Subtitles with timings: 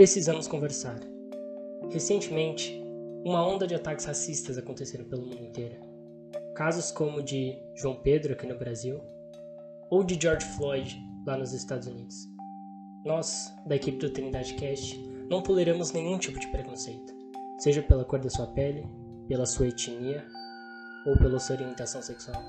[0.00, 0.98] precisamos conversar.
[1.90, 2.82] Recentemente,
[3.22, 5.76] uma onda de ataques racistas aconteceram pelo mundo inteiro.
[6.54, 8.98] Casos como o de João Pedro aqui no Brasil
[9.90, 12.16] ou de George Floyd lá nos Estados Unidos.
[13.04, 17.12] Nós, da equipe do Trindade Cast, não toleramos nenhum tipo de preconceito,
[17.58, 18.88] seja pela cor da sua pele,
[19.28, 20.24] pela sua etnia
[21.06, 22.42] ou pela sua orientação sexual.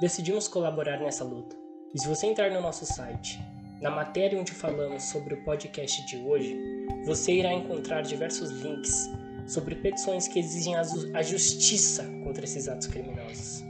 [0.00, 1.54] Decidimos colaborar nessa luta.
[1.94, 3.44] E se você entrar no nosso site,
[3.80, 6.56] na matéria onde falamos sobre o podcast de hoje,
[7.04, 9.10] você irá encontrar diversos links
[9.46, 13.62] sobre petições que exigem a justiça contra esses atos criminosos.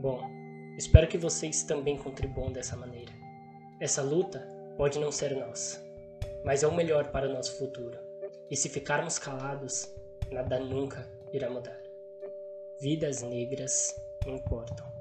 [0.00, 0.22] Bom,
[0.76, 3.12] espero que vocês também contribuam dessa maneira.
[3.80, 5.82] Essa luta pode não ser nossa,
[6.44, 7.98] mas é o melhor para o nosso futuro.
[8.50, 9.92] E se ficarmos calados,
[10.30, 11.78] nada nunca irá mudar.
[12.80, 13.94] Vidas negras
[14.26, 14.97] importam.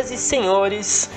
[0.00, 1.10] Senhoras e senhores,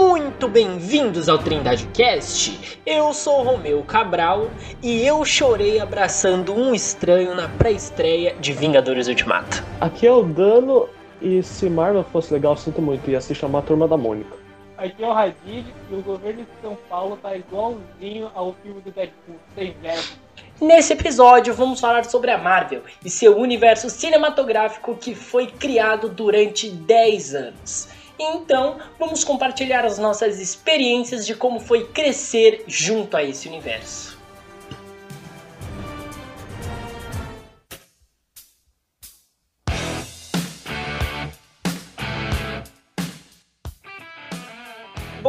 [0.00, 2.80] muito bem-vindos ao Trindade Cast.
[2.84, 4.50] Eu sou Romeu Cabral
[4.82, 9.62] e eu chorei abraçando um estranho na pré-estreia de Vingadores Ultimato.
[9.80, 10.88] Aqui é o Dano
[11.22, 14.36] e se Marvel fosse legal, sinto muito, ia se chamar Turma da Mônica.
[14.76, 18.90] Aqui é o Hadid e o governo de São Paulo tá igualzinho ao filme do
[18.90, 20.26] Deadpool, sem verbo.
[20.60, 26.68] Nesse episódio, vamos falar sobre a Marvel e seu universo cinematográfico que foi criado durante
[26.70, 27.95] 10 anos.
[28.18, 34.15] Então, vamos compartilhar as nossas experiências de como foi crescer junto a esse universo.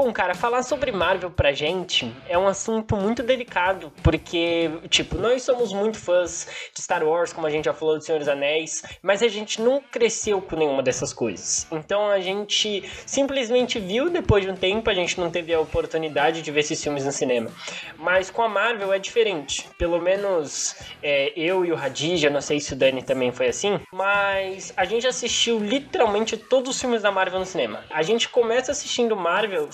[0.07, 5.43] Bom, cara, falar sobre Marvel pra gente é um assunto muito delicado, porque, tipo, nós
[5.43, 8.83] somos muito fãs de Star Wars, como a gente já falou do Senhor dos Anéis,
[9.01, 11.67] mas a gente não cresceu com nenhuma dessas coisas.
[11.73, 16.41] Então a gente simplesmente viu depois de um tempo, a gente não teve a oportunidade
[16.41, 17.51] de ver esses filmes no cinema.
[17.97, 19.67] Mas com a Marvel é diferente.
[19.77, 20.73] Pelo menos
[21.03, 24.85] é, eu e o Hadija, não sei se o Dani também foi assim, mas a
[24.85, 27.83] gente assistiu literalmente todos os filmes da Marvel no cinema.
[27.89, 29.67] A gente começa assistindo Marvel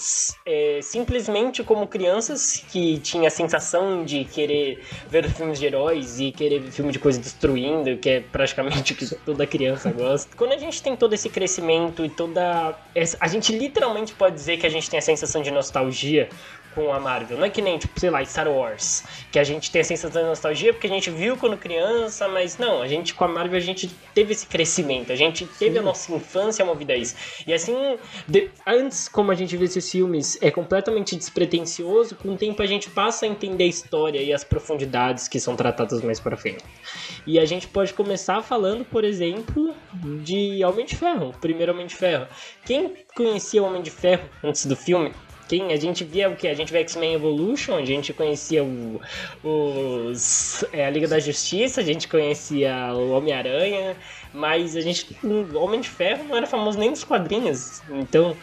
[0.46, 6.32] é, simplesmente como crianças que tinha a sensação de querer ver filmes de heróis e
[6.32, 10.36] querer ver filme de coisa destruindo, que é praticamente o que toda criança gosta.
[10.36, 12.78] Quando a gente tem todo esse crescimento e toda.
[13.20, 16.30] A gente literalmente pode dizer que a gente tem a sensação de nostalgia
[16.74, 17.38] com a Marvel.
[17.38, 20.22] Não é que nem, tipo, sei lá, Star Wars, que a gente tem a sensação
[20.22, 23.58] de nostalgia porque a gente viu quando criança, mas não, a gente com a Marvel
[23.58, 25.80] a gente teve esse crescimento, a gente teve Sim.
[25.80, 27.16] a nossa infância movida a isso.
[27.46, 27.98] E assim,
[28.28, 32.66] de, antes, como a gente vê esses filmes, é completamente despretensioso, com o tempo a
[32.66, 36.64] gente passa a entender a história e as profundidades que são tratadas mais para frente.
[37.26, 39.74] E a gente pode começar falando, por exemplo,
[40.24, 42.28] de Homem de Ferro, o primeiro Homem de Ferro.
[42.66, 45.12] Quem conhecia o Homem de Ferro antes do filme
[45.54, 46.48] quem a gente via o que?
[46.48, 49.00] A gente via X-Men Evolution, a gente conhecia o,
[49.44, 53.96] os, é, a Liga da Justiça, a gente conhecia o Homem-Aranha,
[54.34, 55.16] mas a gente.
[55.24, 57.84] O Homem de Ferro não era famoso nem nos quadrinhos.
[57.92, 58.36] Então.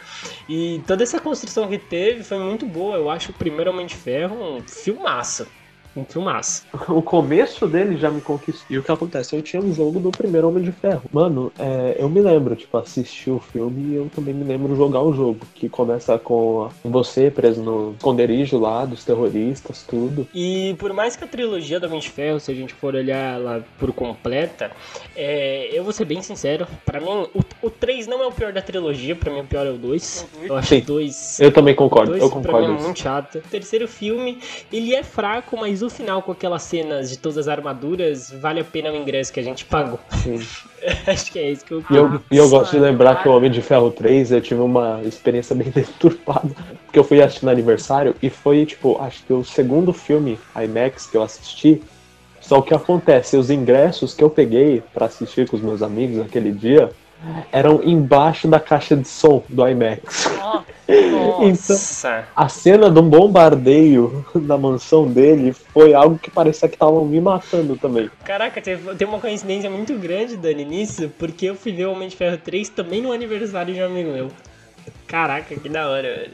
[0.48, 2.96] E toda essa construção que teve foi muito boa.
[2.96, 5.48] Eu acho o primeiro Homem de Ferro um filmaço
[5.96, 6.64] um filmaço.
[6.90, 8.66] O começo dele já me conquistou.
[8.68, 9.34] E o que acontece?
[9.34, 11.02] Eu tinha um jogo do primeiro Homem de Ferro.
[11.12, 15.00] Mano, é, eu me lembro, tipo, assistir o filme e eu também me lembro jogar
[15.02, 15.40] o jogo.
[15.54, 20.26] Que começa com você preso no esconderijo lá dos terroristas, tudo.
[20.34, 23.34] E por mais que a trilogia do Homem de Ferro, se a gente for olhar
[23.34, 24.70] ela por completa,
[25.14, 28.52] é, eu vou ser bem sincero, para mim, o, o 3 não é o pior
[28.52, 30.28] da trilogia, para mim o pior é o 2.
[30.42, 31.40] Eu acho Sim, o 2.
[31.40, 32.58] Eu também concordo, dois, eu concordo.
[32.58, 33.38] Pra mim é muito chato.
[33.38, 34.38] O terceiro filme,
[34.72, 38.60] ele é fraco, mas mas o final com aquelas cenas de todas as armaduras vale
[38.60, 39.98] a pena o ingresso que a gente pagou.
[41.06, 43.32] Acho que é isso que eu E eu, e eu gosto de lembrar que o
[43.32, 46.50] Homem de Ferro 3 eu tive uma experiência bem deturpada.
[46.84, 51.06] Porque eu fui assistir no aniversário e foi, tipo, acho que o segundo filme IMAX
[51.06, 51.82] que eu assisti.
[52.40, 56.16] Só o que acontece, os ingressos que eu peguei para assistir com os meus amigos
[56.16, 56.90] naquele dia
[57.52, 60.28] eram embaixo da caixa de som do IMAX.
[61.42, 67.20] então, a cena do bombardeio da mansão dele foi algo que parecia que estavam me
[67.20, 68.10] matando também.
[68.24, 72.16] Caraca, tem uma coincidência muito grande, Dani, nisso, porque eu fui ver o Homem de
[72.16, 74.28] Ferro 3 também no aniversário de um amigo meu.
[75.06, 76.32] Caraca, que da hora, velho.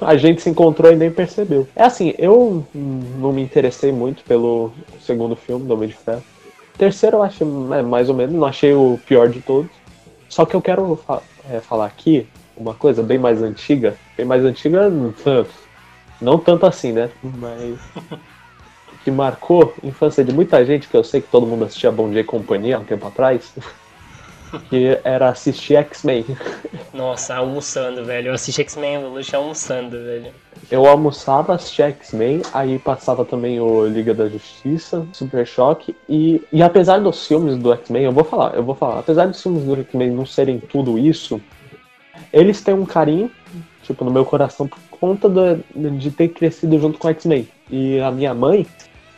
[0.00, 1.66] A gente se encontrou e nem percebeu.
[1.74, 6.22] É assim, eu não me interessei muito pelo segundo filme do Homem de Ferro.
[6.74, 9.70] O terceiro eu acho é, mais ou menos, não achei o pior de todos.
[10.28, 12.26] Só que eu quero fa é, falar aqui
[12.56, 13.96] uma coisa bem mais antiga.
[14.16, 15.50] Bem mais antiga, não tanto.
[16.20, 17.10] Não tanto assim, né?
[17.22, 17.78] Mas.
[19.04, 22.10] que marcou a infância de muita gente, que eu sei que todo mundo assistia Bom
[22.10, 23.52] Dia e Companhia há um tempo atrás,
[24.70, 26.24] que era assistir X-Men.
[26.92, 28.28] Nossa, almoçando, velho.
[28.28, 30.32] Eu assisti X-Men Evolution almoçando, velho.
[30.70, 36.62] Eu almoçava, assistia X-Men, aí passava também o Liga da Justiça, Super Choque, e, e
[36.62, 39.76] apesar dos filmes do X-Men, eu vou falar, eu vou falar, apesar dos filmes do
[39.76, 41.40] X-Men não serem tudo isso,
[42.32, 43.30] eles têm um carinho,
[43.82, 45.62] tipo, no meu coração por conta do,
[45.98, 47.48] de ter crescido junto com X-Men.
[47.70, 48.66] E a minha mãe,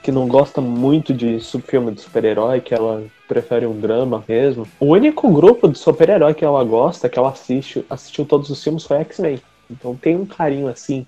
[0.02, 4.66] que não gosta muito de filme de super-herói, que ela prefere um drama mesmo.
[4.78, 8.84] O único grupo de super-herói que ela gosta, que ela assiste, assistiu todos os filmes,
[8.84, 9.40] foi X-Men.
[9.70, 11.06] Então tem um carinho assim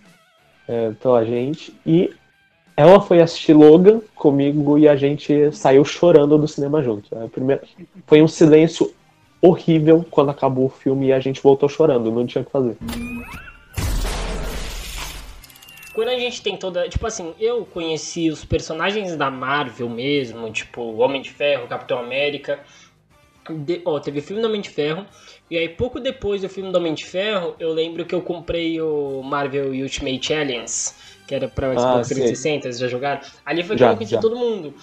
[0.69, 1.75] é, pela gente.
[1.85, 2.15] E
[2.76, 7.12] ela foi assistir Logan comigo e a gente saiu chorando do cinema junto.
[7.17, 7.62] É, primeira...
[8.06, 8.94] Foi um silêncio
[9.41, 12.76] horrível quando acabou o filme e a gente voltou chorando, não tinha o que fazer.
[15.94, 16.88] Quando a gente tem toda.
[16.88, 22.61] Tipo assim, eu conheci os personagens da Marvel mesmo, tipo Homem de Ferro, Capitão América.
[23.50, 25.06] De, ó, teve o filme do Homem de Ferro.
[25.50, 28.81] E aí, pouco depois do filme do Homem de Ferro, eu lembro que eu comprei
[28.81, 30.95] o Marvel Ultimate Alliance,
[31.27, 33.21] que era pra Xbox ah, 360, vocês já jogaram?
[33.45, 34.21] Ali foi que já, eu conheci já.
[34.21, 34.75] todo mundo.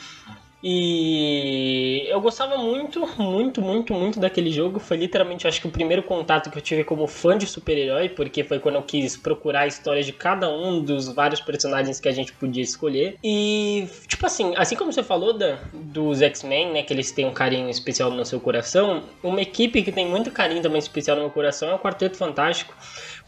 [0.63, 4.79] E eu gostava muito, muito, muito, muito daquele jogo.
[4.79, 8.43] Foi literalmente, acho que o primeiro contato que eu tive como fã de super-herói, porque
[8.43, 12.11] foi quando eu quis procurar a história de cada um dos vários personagens que a
[12.11, 13.17] gente podia escolher.
[13.23, 17.33] E, tipo assim, assim como você falou da, dos X-Men, né, que eles têm um
[17.33, 21.31] carinho especial no seu coração, uma equipe que tem muito carinho também especial no meu
[21.31, 22.75] coração é o Quarteto Fantástico.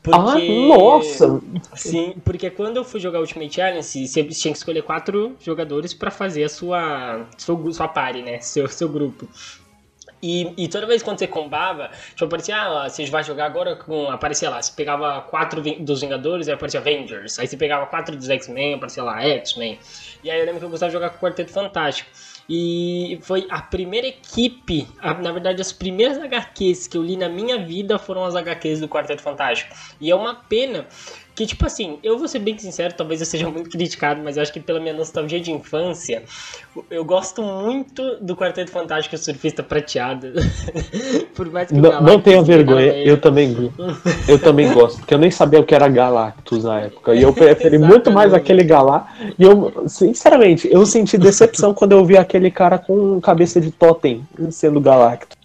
[0.04, 1.42] Porque, ah, nossa!
[1.76, 6.10] Sim, porque quando eu fui jogar Ultimate Alliance, você tinha que escolher quatro jogadores para
[6.10, 8.40] fazer a sua, sua, sua party, né?
[8.40, 9.28] Seu, seu grupo.
[10.22, 14.10] E, e, toda vez quando você combava, tipo, aparecia, ah, você vai jogar agora com.
[14.10, 17.38] Aparecia lá, você pegava quatro dos Vingadores, aí aparecia Avengers.
[17.38, 19.78] Aí você pegava quatro dos X-Men, aparecia lá X-Men.
[20.24, 22.10] E aí eu lembro que eu gostava de jogar com o Quarteto Fantástico.
[22.50, 27.28] E foi a primeira equipe, a, na verdade, as primeiras HQs que eu li na
[27.28, 29.76] minha vida foram as HQs do Quarteto Fantástico.
[30.00, 30.88] E é uma pena
[31.38, 34.42] que, tipo assim, eu vou ser bem sincero, talvez eu seja muito criticado, mas eu
[34.42, 36.24] acho que pela minha nostalgia de infância,
[36.90, 40.34] eu gosto muito do Quarteto Fantástico e o Surfista Prateado.
[41.38, 43.72] Por mais que Não, não tenha vergonha, eu também,
[44.28, 47.14] eu também gosto, porque eu nem sabia o que era Galactus na época.
[47.14, 49.08] E eu preferi muito mais aquele Galá.
[49.38, 54.26] E eu, sinceramente, eu senti decepção quando eu vi aquele cara com cabeça de totem
[54.50, 55.37] sendo Galactus.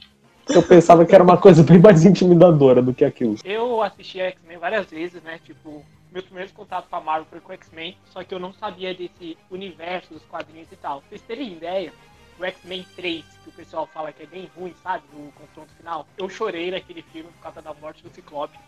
[0.48, 3.36] Eu pensava que era uma coisa bem mais intimidadora do que aquilo.
[3.44, 5.38] Eu assisti a X-Men várias vezes, né?
[5.44, 8.92] Tipo, meus primeiros contatos com a Marvel foi com X-Men, só que eu não sabia
[8.92, 11.00] desse universo dos quadrinhos e tal.
[11.00, 11.92] Pra vocês terem ideia,
[12.38, 15.04] o X-Men 3, que o pessoal fala que é bem ruim, sabe?
[15.12, 18.58] No confronto final, eu chorei naquele filme por causa da morte do Ciclope.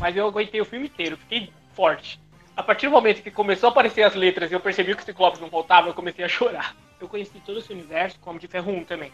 [0.00, 2.18] Mas eu aguentei o filme inteiro, fiquei forte.
[2.56, 5.04] A partir do momento que começou a aparecer as letras e eu percebi que o
[5.04, 6.74] Ciclope não voltava, eu comecei a chorar.
[7.00, 9.12] Eu conheci todo esse universo como de Ferro 1 também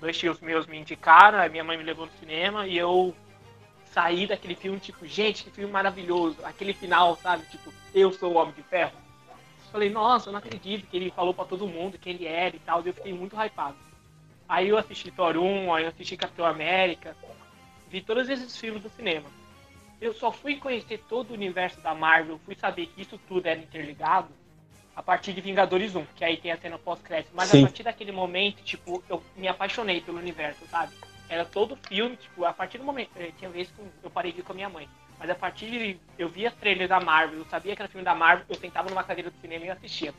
[0.00, 3.14] dois tios meus me indicaram, minha mãe me levou no cinema e eu
[3.92, 6.36] saí daquele filme, tipo, gente, que filme maravilhoso.
[6.44, 7.44] Aquele final, sabe?
[7.46, 8.92] Tipo, eu sou o Homem de Ferro.
[9.72, 12.58] Falei, nossa, eu não acredito que ele falou para todo mundo que ele era e
[12.60, 12.82] tal.
[12.82, 13.76] E eu fiquei muito hypado.
[14.48, 17.16] Aí eu assisti Thor 1, aí eu assisti Capitão América.
[17.88, 19.28] Vi todos esses filmes no cinema.
[20.00, 23.60] Eu só fui conhecer todo o universo da Marvel, fui saber que isso tudo era
[23.60, 24.28] interligado
[25.00, 27.30] a partir de Vingadores 1, que aí tem a cena pós-crédito.
[27.32, 27.60] Mas Sim.
[27.60, 30.92] a partir daquele momento, tipo, eu me apaixonei pelo universo, sabe?
[31.26, 33.10] Era todo filme, tipo, a partir do momento.
[33.16, 34.86] Eh, tinha vezes que eu parei de ir com a minha mãe.
[35.18, 35.96] Mas a partir de.
[36.18, 39.02] Eu via trailer da Marvel, eu sabia que era filme da Marvel, eu sentava numa
[39.02, 40.12] cadeira do cinema e assistia.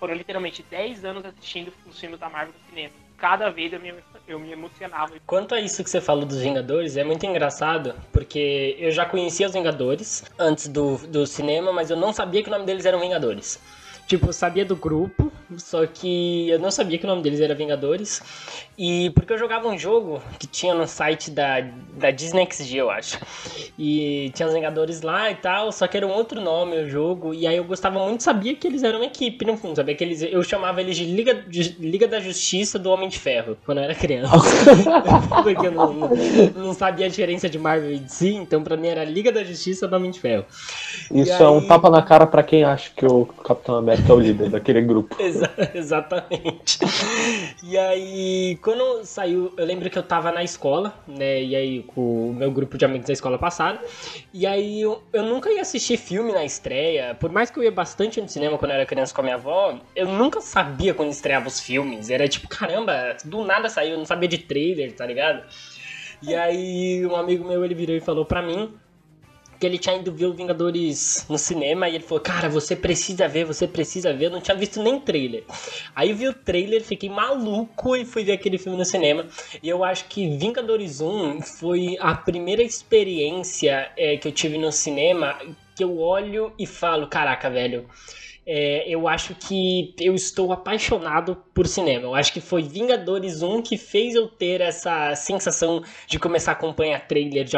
[0.00, 2.92] Foram literalmente 10 anos assistindo os filmes da Marvel no cinema.
[3.16, 3.94] Cada vez eu me,
[4.26, 5.14] eu me emocionava.
[5.26, 9.46] Quanto a isso que você falou dos Vingadores, é muito engraçado, porque eu já conhecia
[9.46, 12.98] os Vingadores antes do, do cinema, mas eu não sabia que o nome deles eram
[12.98, 13.60] Vingadores.
[14.06, 17.54] Tipo, eu sabia do grupo, só que eu não sabia que o nome deles era
[17.54, 18.22] Vingadores.
[18.76, 21.60] E porque eu jogava um jogo que tinha no site da,
[21.96, 23.18] da Disney XG, eu acho.
[23.78, 27.32] E tinha os Vingadores lá e tal, só que era um outro nome o jogo.
[27.32, 29.76] E aí eu gostava muito, sabia que eles eram uma equipe, no fundo.
[29.76, 30.22] Sabia que eles.
[30.22, 33.84] Eu chamava eles de Liga, de Liga da Justiça do Homem de Ferro, quando eu
[33.84, 34.32] era criança.
[35.42, 36.10] porque eu não, não,
[36.56, 39.86] não, sabia a diferença de Marvel e DC, então pra mim era Liga da Justiça
[39.86, 40.44] do Homem de Ferro.
[41.12, 41.44] Isso e é aí...
[41.44, 44.80] um tapa na cara pra quem acha que o Capitão América é o líder daquele
[44.82, 45.16] grupo.
[45.22, 46.78] Exa exatamente.
[47.62, 51.42] E aí quando saiu, eu lembro que eu tava na escola, né?
[51.42, 53.80] E aí com o meu grupo de amigos da escola passada.
[54.32, 57.14] E aí eu, eu nunca ia assistir filme na estreia.
[57.14, 59.36] Por mais que eu ia bastante no cinema quando eu era criança com a minha
[59.36, 62.10] avó, eu nunca sabia quando estreava os filmes.
[62.10, 65.42] Era tipo, caramba, do nada saiu, eu não sabia de trailer, tá ligado?
[66.22, 68.72] E aí um amigo meu ele virou e falou pra mim
[69.64, 73.26] porque ele tinha ido ver o Vingadores no cinema e ele falou: Cara, você precisa
[73.26, 74.26] ver, você precisa ver.
[74.26, 75.44] Eu não tinha visto nem trailer.
[75.94, 79.26] Aí vi o trailer, fiquei maluco e fui ver aquele filme no cinema.
[79.62, 84.70] E eu acho que Vingadores 1 foi a primeira experiência é, que eu tive no
[84.70, 85.38] cinema
[85.74, 87.88] que eu olho e falo: Caraca, velho
[88.46, 92.04] é, eu acho que eu estou apaixonado por cinema.
[92.04, 96.54] Eu acho que foi Vingadores 1 que fez eu ter essa sensação de começar a
[96.54, 97.56] acompanhar trailer, de,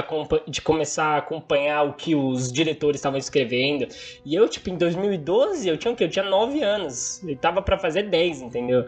[0.49, 3.88] de começar a acompanhar o que os diretores estavam escrevendo.
[4.25, 6.05] E eu, tipo, em 2012, eu tinha o quê?
[6.05, 7.23] Eu tinha 9 anos.
[7.26, 8.87] Eu tava para fazer 10, entendeu?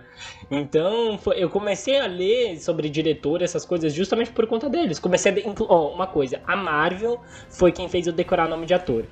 [0.51, 4.99] Então, foi, eu comecei a ler sobre diretor, essas coisas, justamente por conta deles.
[4.99, 5.65] Comecei a.
[5.69, 9.05] Oh, uma coisa, a Marvel foi quem fez eu decorar o nome de ator.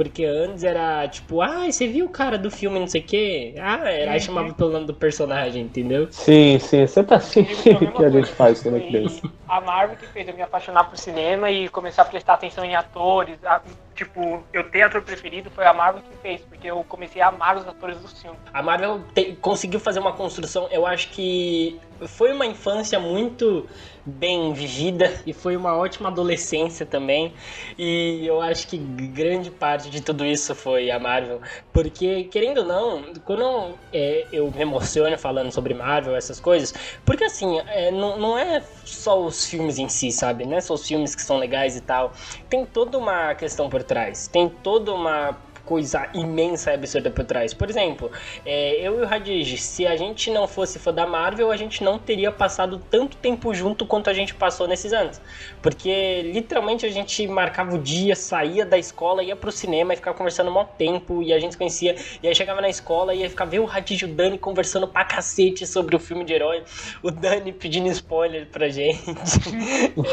[0.00, 3.54] Porque antes era tipo, ah, você viu o cara do filme não sei o quê?
[3.58, 6.08] Ah, era, aí chamava pelo nome do personagem, entendeu?
[6.10, 9.20] Sim, sim, sempre assim que a gente faz quando é criança.
[9.46, 12.74] A Marvel que fez eu me apaixonar por cinema e começar a prestar atenção em
[12.74, 13.44] atores.
[13.44, 13.60] A,
[14.00, 17.58] tipo, eu ter ator preferido foi a Marvel que fez, porque eu comecei a amar
[17.58, 18.38] os atores do filme.
[18.50, 23.68] A Marvel te, conseguiu fazer uma construção, eu acho que foi uma infância muito
[24.06, 27.34] bem vivida e foi uma ótima adolescência também.
[27.78, 31.40] E eu acho que grande parte de tudo isso foi a Marvel,
[31.72, 36.72] porque querendo ou não, quando é, eu me emociono falando sobre Marvel, essas coisas,
[37.04, 40.46] porque assim, é, não, não é só os filmes em si, sabe?
[40.46, 42.12] Não é só os filmes que são legais e tal.
[42.48, 45.36] Tem toda uma questão por trás, tem toda uma
[45.70, 47.54] coisa imensa e absurda por trás.
[47.54, 48.10] Por exemplo,
[48.44, 51.84] é, eu e o Radij, se a gente não fosse fã da Marvel, a gente
[51.84, 55.20] não teria passado tanto tempo junto quanto a gente passou nesses anos.
[55.62, 60.16] Porque literalmente a gente marcava o dia, saía da escola, ia pro cinema e ficava
[60.16, 61.94] conversando um tempo e a gente se conhecia.
[62.20, 64.88] E aí chegava na escola e ia ficar ver o Radij e o Dani conversando
[64.88, 66.64] pra cacete sobre o filme de herói.
[67.00, 69.04] O Dani pedindo spoiler pra gente.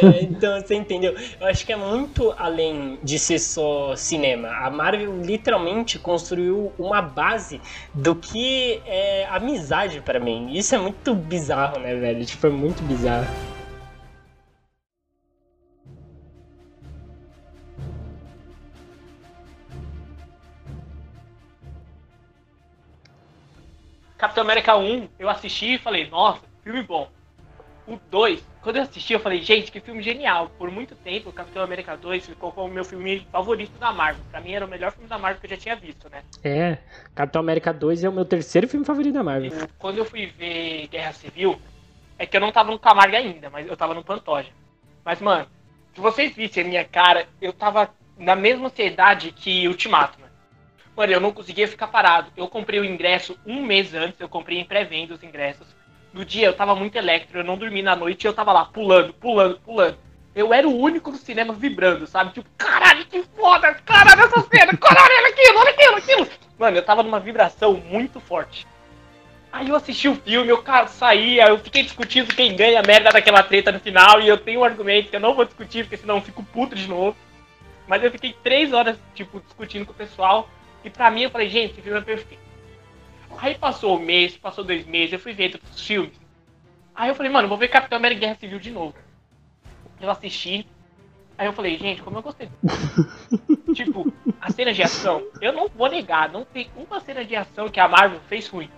[0.06, 1.16] é, então você entendeu?
[1.42, 4.50] Eu acho que é muito além de ser só cinema.
[4.50, 7.62] A Marvel literalmente literalmente construiu uma base
[7.94, 10.52] do que é amizade para mim.
[10.52, 12.26] Isso é muito bizarro, né, velho?
[12.26, 13.26] Tipo, é muito bizarro.
[24.18, 27.08] Capitão América 1, eu assisti e falei, nossa, filme bom.
[27.88, 30.52] O 2, quando eu assisti, eu falei, gente, que filme genial.
[30.58, 34.22] Por muito tempo, Capitão América 2 ficou como o meu filme favorito da Marvel.
[34.30, 36.22] Pra mim era o melhor filme da Marvel que eu já tinha visto, né?
[36.44, 36.80] É,
[37.16, 39.52] Capitão América 2 é o meu terceiro filme favorito da Marvel.
[39.80, 41.58] Quando eu fui ver Guerra Civil,
[42.20, 44.50] é que eu não tava no Camargo ainda, mas eu tava no Pantoja.
[45.06, 45.48] Mas, mano,
[45.96, 50.34] se vocês vissem a minha cara, eu tava na mesma ansiedade que Ultimato, mano.
[50.94, 52.34] Mano, eu não conseguia ficar parado.
[52.36, 55.78] Eu comprei o ingresso um mês antes, eu comprei em pré-venda os ingressos
[56.14, 58.66] no dia eu tava muito elétrico, eu não dormi na noite e eu tava lá
[58.66, 59.98] pulando, pulando, pulando.
[60.36, 62.32] Eu era o único no cinema vibrando, sabe?
[62.32, 66.28] Tipo, caralho, que foda, caralho, essa cena, caralho, olha aquilo, olha aquilo, aquilo.
[66.60, 68.68] Mano, eu tava numa vibração muito forte.
[69.52, 73.10] Aí eu assisti o filme, eu cara, saía, eu fiquei discutindo quem ganha a merda
[73.10, 75.98] daquela treta no final, e eu tenho um argumento que eu não vou discutir, porque
[75.98, 77.18] senão eu fico puto de novo.
[77.88, 80.50] Mas eu fiquei três horas, tipo, discutindo com o pessoal,
[80.84, 82.47] e pra mim eu falei, gente, esse filme é perfeito.
[83.38, 86.20] Aí passou um mês, passou dois meses, eu fui ver outros filmes.
[86.94, 88.96] Aí eu falei, mano, vou ver Capitão América Guerra Civil de novo.
[90.02, 90.68] Eu assisti.
[91.38, 92.50] Aí eu falei, gente, como eu gostei.
[93.76, 97.70] tipo, a cena de ação, eu não vou negar, não tem uma cena de ação
[97.70, 98.70] que a Marvel fez ruim.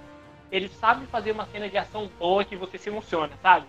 [0.51, 3.65] Ele sabe fazer uma cena de ação boa que você se emociona, sabe?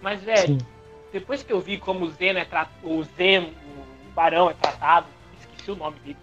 [0.00, 0.66] Mas, velho, Sim.
[1.12, 5.06] depois que eu vi como o Zeno é tratado, o Zeno, o Barão é tratado,
[5.38, 6.16] esqueci o nome dele.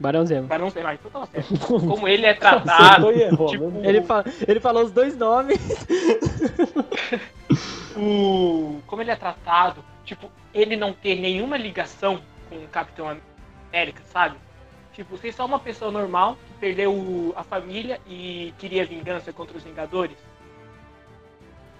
[0.00, 0.46] Barão Zemo.
[0.46, 1.58] Barão Zemo, então tava certo.
[1.66, 3.10] Como ele é tratado.
[3.10, 5.58] Errou, tipo, ele, fala, ele falou os dois nomes.
[7.96, 13.16] o, como ele é tratado, tipo, ele não ter nenhuma ligação com o Capitão
[13.70, 14.36] América, sabe?
[14.92, 19.62] Tipo, ser só uma pessoa normal que perdeu a família e queria vingança contra os
[19.62, 20.16] Vingadores.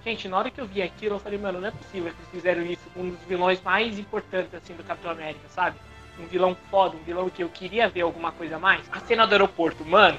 [0.03, 2.31] Gente, na hora que eu vi aquilo, eu falei, mano, não é possível que eles
[2.31, 5.77] fizeram isso com um dos vilões mais importantes, assim, do Capitão América, sabe?
[6.21, 8.87] Um vilão foda, um vilão que eu queria ver alguma coisa mais.
[8.91, 10.17] A cena do aeroporto, mano.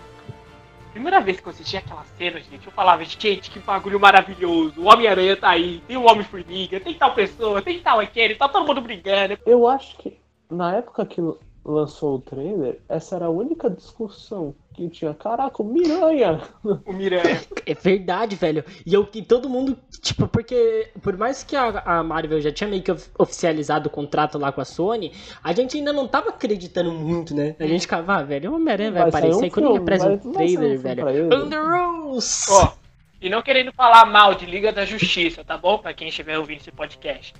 [0.93, 4.81] Primeira vez que eu assisti aquela cena, gente, eu falava, gente, que bagulho maravilhoso.
[4.81, 8.67] O Homem-Aranha tá aí, tem o Homem-Formiga, tem tal pessoa, tem tal aquele, tá todo
[8.67, 9.39] mundo brigando.
[9.47, 10.19] Eu acho que
[10.51, 11.21] na época que
[11.65, 15.13] lançou o trailer, essa era a única discussão que tinha.
[15.13, 16.41] Caraca, o Miranha!
[16.87, 17.41] O Miranha.
[17.67, 18.65] É verdade, velho.
[18.87, 22.69] E eu que todo mundo, tipo, porque por mais que a, a, Marvel já tinha
[22.69, 25.13] meio que oficializado o contrato lá com a Sony,
[25.43, 27.55] a gente ainda não tava acreditando muito, né?
[27.59, 29.45] A gente ficava, ah, velho, o Homem-Aranha vai, vai aparecer.
[29.45, 31.27] Um quando ele apresenta o trailer, velho.
[31.27, 32.47] Under Rules!
[32.51, 32.73] Ó,
[33.21, 35.79] e não querendo falar mal de Liga da Justiça, tá bom?
[35.79, 37.35] Pra quem estiver ouvindo esse podcast.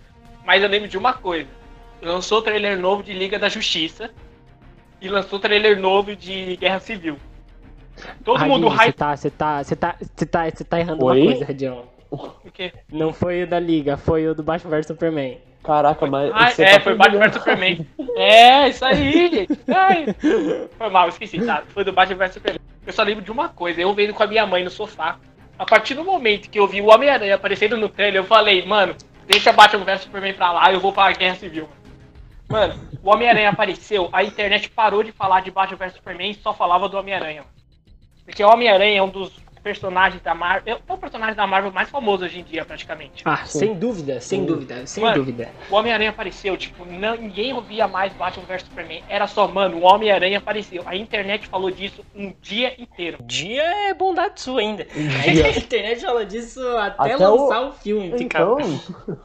[0.45, 1.49] Mas eu lembro de uma coisa
[2.03, 4.11] lançou trailer novo de Liga da Justiça
[5.01, 7.17] e lançou trailer novo de Guerra Civil.
[8.25, 8.97] Todo mundo Radinho, Você hype.
[8.97, 11.19] tá, você tá, você tá, você tá, você tá errando Oi?
[11.21, 11.85] uma coisa, Radião.
[12.11, 12.73] O quê?
[12.91, 15.39] Não foi o da Liga, foi o do Batman vs Superman.
[15.63, 16.31] Caraca, mas.
[16.35, 17.35] Ah, você é, tá foi Batman vs.
[17.35, 17.87] Superman.
[18.17, 19.61] É, isso aí, gente.
[19.69, 20.07] Ai.
[20.77, 21.63] Foi mal, esqueci, tá?
[21.69, 22.61] Foi do Batman vs Superman.
[22.87, 25.19] Eu só lembro de uma coisa, eu vendo com a minha mãe no sofá.
[25.59, 28.95] A partir do momento que eu vi o Homem-Aranha aparecendo no trailer, eu falei, mano,
[29.27, 31.69] deixa Batman vs Superman pra lá, eu vou pra Guerra Civil.
[32.51, 36.53] Mano, o Homem-Aranha apareceu, a internet parou de falar de Batman vs Superman e só
[36.53, 37.45] falava do Homem-Aranha.
[38.25, 40.77] Porque o Homem-Aranha é um dos personagens da Marvel.
[40.89, 43.23] É o personagem da Marvel mais famoso hoje em dia, praticamente.
[43.25, 45.49] Ah, sem dúvida, sem dúvida, sem Mano, dúvida.
[45.71, 49.03] O Homem-Aranha apareceu, tipo, não, ninguém ouvia mais Batman vs Superman.
[49.09, 50.83] Era só, mano, o Homem-Aranha apareceu.
[50.87, 53.19] A internet falou disso um dia inteiro.
[53.25, 54.85] Dia é bondade sua ainda.
[54.85, 55.47] Dia.
[55.47, 58.17] A internet fala disso até, Até o- lançar o, filme.
[58.19, 58.59] fica- Então.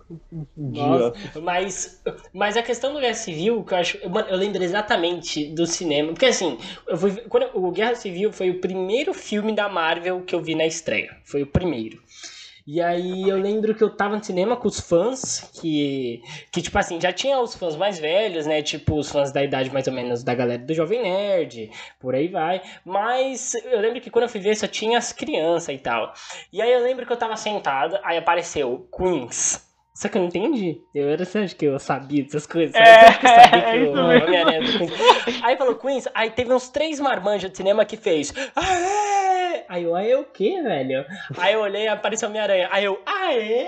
[0.57, 0.87] Dia.
[0.87, 2.01] Nossa, mas,
[2.33, 4.09] mas a questão do Guerra Civil, que eu acho.
[4.09, 6.09] Mano, eu lembro exatamente do cinema.
[6.11, 10.21] Porque assim, eu fui, quando eu- o Guerra Civil foi o primeiro filme da Marvel
[10.25, 11.15] que eu vi na estreia.
[11.23, 12.01] Foi o primeiro.
[12.67, 16.19] E aí eu lembro que eu tava no cinema com os fãs, que,
[16.51, 18.63] que tipo assim, já tinha os fãs mais velhos, né?
[18.63, 22.27] Tipo, os fãs da idade mais ou menos da galera do Jovem Nerd, por aí
[22.27, 22.63] vai.
[22.83, 26.11] Mas eu lembro que quando eu fui ver só tinha as crianças e tal.
[26.51, 29.63] E aí eu lembro que eu tava sentada, aí apareceu Queens.
[29.93, 30.81] Só que eu não entendi.
[30.93, 32.75] Eu era assim, acho que eu sabia dessas coisas.
[32.75, 33.89] É, Eu acho que eu sabia que é.
[33.89, 35.43] Homem-Aranha do Queens.
[35.43, 38.33] Aí falou Queens, aí teve uns três marmanjos de cinema que fez.
[38.55, 39.14] Aê!
[39.67, 41.05] Aí eu, aê o quê, velho?
[41.37, 42.67] Aí eu olhei e apareceu Homem-Aranha.
[42.71, 43.67] Aí eu, aê!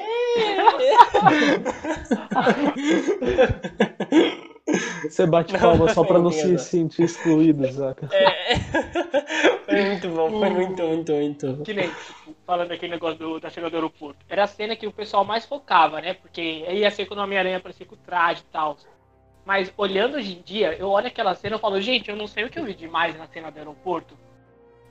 [5.09, 8.09] Você bate Não, palma só pra não se sentir excluído, saca?
[8.13, 8.55] É.
[9.67, 11.63] Foi muito bom, foi muito, muito, muito.
[11.63, 14.17] Que nem, tipo, falando aquele negócio do- da cena do aeroporto.
[14.29, 16.13] Era a cena que o pessoal mais focava, né?
[16.13, 18.77] Porque aí ia ser quando o Homem-Aranha aparecia com o traje e tal.
[19.45, 22.45] Mas olhando hoje em dia, eu olho aquela cena e falo, gente, eu não sei
[22.45, 24.13] o que eu vi demais na cena do aeroporto.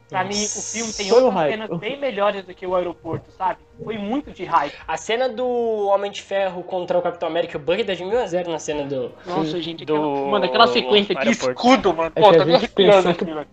[0.08, 3.58] Pra mim, o filme tem Foi outras cenas bem melhores do que o aeroporto, sabe?
[3.82, 4.72] Foi muito de hype.
[4.86, 8.18] A cena do Homem de Ferro contra o Capitão América, o Bug dá de mil
[8.18, 9.10] a zero na cena do.
[9.26, 12.12] Nossa, gente, Do aquela, mano, aquela sequência de escudo, mano.
[12.14, 13.46] É Pô, tá me gente arrepiando aqui, velho.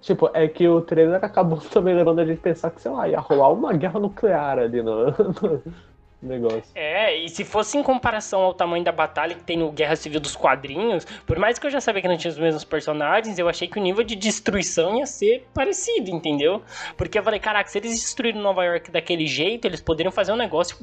[0.00, 3.08] Tipo, é que o trailer acabou também levando a gente a pensar que, sei lá,
[3.08, 5.06] ia rolar uma guerra nuclear ali no,
[5.42, 5.62] no
[6.22, 6.62] negócio.
[6.74, 10.20] É, e se fosse em comparação ao tamanho da batalha que tem no Guerra Civil
[10.20, 13.48] dos quadrinhos, por mais que eu já sabia que não tinha os mesmos personagens, eu
[13.48, 16.62] achei que o nível de destruição ia ser parecido, entendeu?
[16.96, 20.36] Porque eu falei, caraca, se eles destruíram Nova York daquele jeito, eles poderiam fazer um
[20.36, 20.76] negócio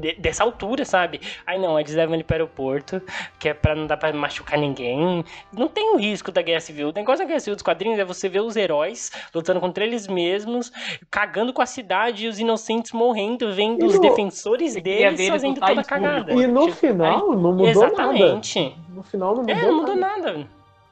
[0.00, 1.20] de- dessa altura, sabe?
[1.46, 3.00] Aí não, eles levam ele para o aeroporto,
[3.38, 5.24] que é pra não dar pra machucar ninguém.
[5.52, 6.88] Não tem o risco da Guerra Civil.
[6.88, 10.06] O negócio da Guerra Civil dos quadrinhos é você ver os heróis lutando contra eles
[10.08, 10.72] mesmos,
[11.10, 15.28] cagando com a cidade e os inocentes morrendo, vendo E os no- defensores deles eles
[15.30, 16.32] fazendo toda a cagada.
[16.32, 17.70] E no Tipo, final não mudou nada.
[17.70, 18.76] Exatamente.
[18.94, 20.32] No final não mudou, É, não mudou nada.
[20.32, 20.46] nada.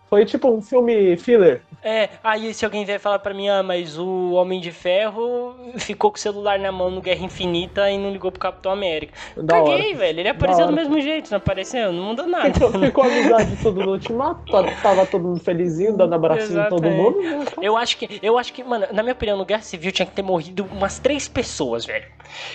[0.09, 1.63] Foi tipo um filme filler.
[1.83, 6.11] É, aí se alguém vier falar pra mim, ah, mas o Homem de Ferro ficou
[6.11, 9.13] com o celular na mão no Guerra Infinita e não ligou pro Capitão América.
[9.37, 9.99] Da Caguei, hora.
[9.99, 10.21] velho.
[10.21, 10.77] Ele apareceu do hora.
[10.83, 11.93] mesmo jeito, não apareceu?
[11.93, 12.53] Não mudou nada.
[12.53, 14.51] Ficou, ficou a amizade tudo no ultimato,
[14.83, 17.21] tava todo mundo felizinho, dando abracinho em todo mundo.
[17.21, 17.45] né?
[17.63, 20.13] Eu acho que, eu acho que, mano, na minha opinião, no Guerra Civil tinha que
[20.13, 22.07] ter morrido umas três pessoas, velho.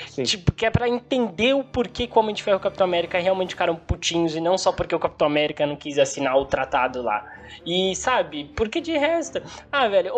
[0.07, 0.23] Sim.
[0.23, 2.85] Tipo, que é pra entender o porquê que o Homem de Ferro e o Capitão
[2.85, 6.45] América realmente ficaram putinhos e não só porque o Capitão América não quis assinar o
[6.45, 7.25] tratado lá.
[7.65, 9.41] E, sabe, porque de resto.
[9.71, 10.11] Ah, velho,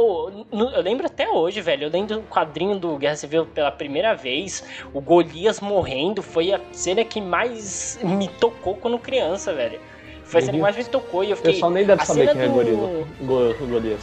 [0.52, 1.86] no- eu lembro até hoje, velho.
[1.86, 4.64] Eu lembro do quadrinho do Guerra Civil pela primeira vez.
[4.94, 9.80] O Golias morrendo foi a cena que mais me tocou quando criança, velho.
[10.26, 11.54] Foi a cena que mais me tocou e eu O fiquei.
[11.54, 13.06] pessoal nem deve a saber cena quem é do- Gorila.
[13.22, 14.02] Go, Golias.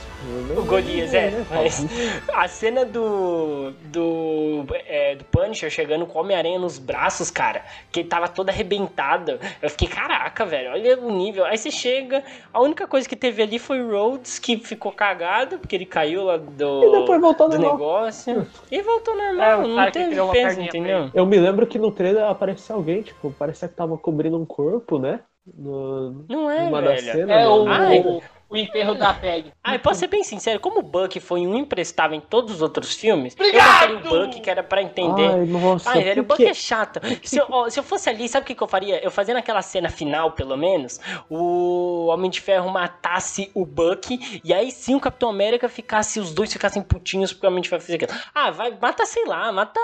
[0.57, 1.33] O Golias, é.
[1.51, 1.85] Mas
[2.33, 3.73] a cena do.
[3.87, 4.65] do.
[4.87, 9.39] É, do Punisher chegando com o Homem-Aranha nos braços, cara, que ele tava todo arrebentado.
[9.61, 11.45] Eu fiquei, caraca, velho, olha o nível.
[11.45, 15.59] Aí você chega, a única coisa que teve ali foi o Rhodes, que ficou cagado,
[15.59, 16.85] porque ele caiu lá do.
[16.85, 17.73] E depois voltou do normal.
[17.79, 18.47] negócio.
[18.71, 21.11] E voltou É, normal, o não teve peso, entendeu?
[21.13, 24.99] Eu me lembro que no trailer apareceu alguém, tipo, parecia que tava cobrindo um corpo,
[24.99, 25.21] né?
[25.47, 27.13] No, Não é, numa das velho.
[27.19, 27.37] cenas.
[27.37, 27.67] É o?
[27.69, 28.01] Ai.
[28.01, 28.23] o,
[28.53, 29.53] o enterro da Peg.
[29.65, 32.95] Ah, posso ser bem sincero, como o Buck foi um imprestável em todos os outros
[32.95, 33.95] filmes, eu Obrigado!
[33.95, 35.31] botei o Buck que era pra entender.
[35.31, 35.91] Ai, nossa.
[35.91, 37.01] Ai, velho, o Buck é chato.
[37.23, 39.03] Se eu, ó, se eu fosse ali, sabe o que, que eu faria?
[39.03, 44.53] Eu fazia naquela cena final, pelo menos, o Homem de Ferro matasse o Buck, e
[44.53, 47.83] aí sim o Capitão América ficasse, os dois ficassem putinhos porque o Homem de Ferro
[47.83, 48.19] fez aquilo.
[48.35, 49.81] Ah, vai, mata, sei lá, mata.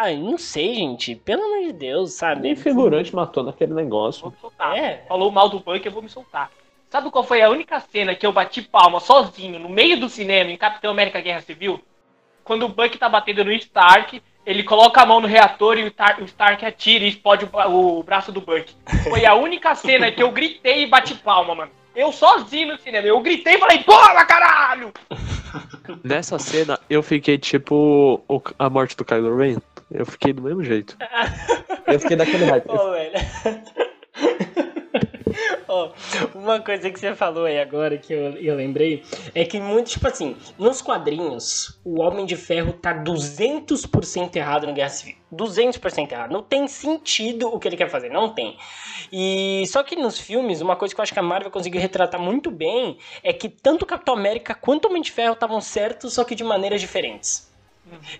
[0.00, 1.14] Ai, não sei, gente.
[1.14, 2.42] Pelo amor de Deus, sabe?
[2.42, 4.26] Nem figurante matou naquele Vou negócio.
[4.30, 4.76] me soltar.
[4.76, 5.04] É.
[5.08, 6.50] Falou mal do Buck, eu vou me soltar.
[6.90, 10.50] Sabe qual foi a única cena que eu bati palma sozinho, no meio do cinema,
[10.50, 11.82] em Capitão América Guerra Civil?
[12.44, 15.90] Quando o Buck tá batendo no Stark ele coloca a mão no reator e o,
[15.90, 18.72] Tar o Stark atira e explode o, o, braço do Buck.
[19.08, 21.72] Foi a única cena que eu gritei e bati palma, mano.
[21.96, 24.92] Eu sozinho no cinema, eu gritei e falei, porra, caralho!
[26.04, 28.22] Nessa cena, eu fiquei tipo
[28.58, 29.56] a morte do Kylo Ren.
[29.90, 30.96] Eu fiquei do mesmo jeito.
[31.86, 32.66] Eu fiquei daquele hype.
[32.70, 33.14] Ô, velho.
[36.34, 39.02] uma coisa que você falou aí agora que eu, eu lembrei
[39.34, 44.72] é que muito, tipo assim, nos quadrinhos, o Homem de Ferro tá 200% errado no
[44.72, 45.16] Guerra Civil.
[45.32, 46.32] 200% errado.
[46.32, 48.56] Não tem sentido o que ele quer fazer, não tem.
[49.12, 52.20] E só que nos filmes, uma coisa que eu acho que a Marvel conseguiu retratar
[52.20, 56.14] muito bem é que tanto o Capitão América quanto o Homem de Ferro estavam certos,
[56.14, 57.50] só que de maneiras diferentes.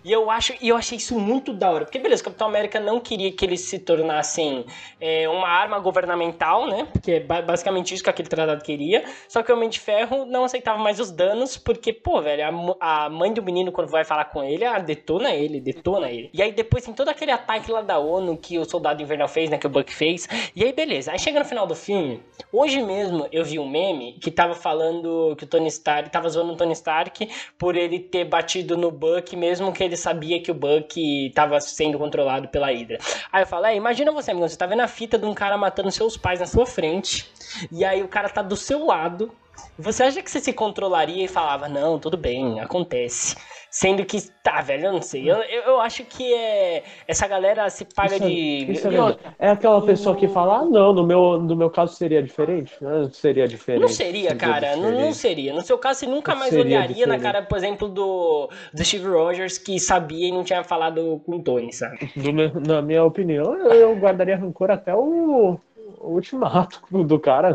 [0.04, 1.84] E eu acho, e eu achei isso muito da hora.
[1.84, 4.64] Porque, beleza, o Capitão América não queria que eles se tornassem
[5.00, 6.86] é, uma arma governamental, né?
[6.92, 9.04] Porque é basicamente isso que aquele tratado queria.
[9.28, 13.04] Só que o Homem de Ferro não aceitava mais os danos, porque, pô, velho, a,
[13.06, 16.30] a mãe do menino, quando vai falar com ele, ah, detona ele, detona ele.
[16.32, 19.50] E aí depois tem todo aquele ataque lá da ONU que o Soldado Invernal fez,
[19.50, 19.58] né?
[19.58, 20.28] Que o Buck fez.
[20.54, 21.12] E aí, beleza.
[21.12, 22.22] Aí chega no final do filme.
[22.52, 26.52] Hoje mesmo eu vi um meme que tava falando que o Tony Stark tava zoando
[26.52, 30.50] o Tony Stark por ele ter batido no Buck mesmo mesmo que ele sabia que
[30.50, 32.98] o Buck estava sendo controlado pela Hydra.
[33.32, 35.56] Aí eu falo, é, imagina você, amigo, você tá vendo a fita de um cara
[35.56, 37.28] matando seus pais na sua frente,
[37.72, 39.32] e aí o cara tá do seu lado,
[39.78, 43.36] você acha que você se controlaria e falava, não, tudo bem, acontece.
[43.76, 45.30] Sendo que, tá, velho, eu não sei.
[45.30, 46.82] Eu, eu, eu acho que é.
[47.06, 48.72] Essa galera se paga isso, de.
[48.72, 52.22] Isso é, é, aquela pessoa que fala, ah, não, no meu, no meu caso seria
[52.22, 52.72] diferente.
[52.80, 53.82] Não seria diferente.
[53.82, 54.76] Não seria, cara.
[54.76, 55.52] Não, não, seria.
[55.52, 57.06] No seu caso, você nunca mais olharia diferente.
[57.06, 61.36] na cara, por exemplo, do, do Steve Rogers, que sabia e não tinha falado com
[61.36, 62.10] o Tony, sabe?
[62.16, 65.60] Meu, na minha opinião, eu, eu guardaria rancor até o,
[66.00, 67.54] o ultimato do cara.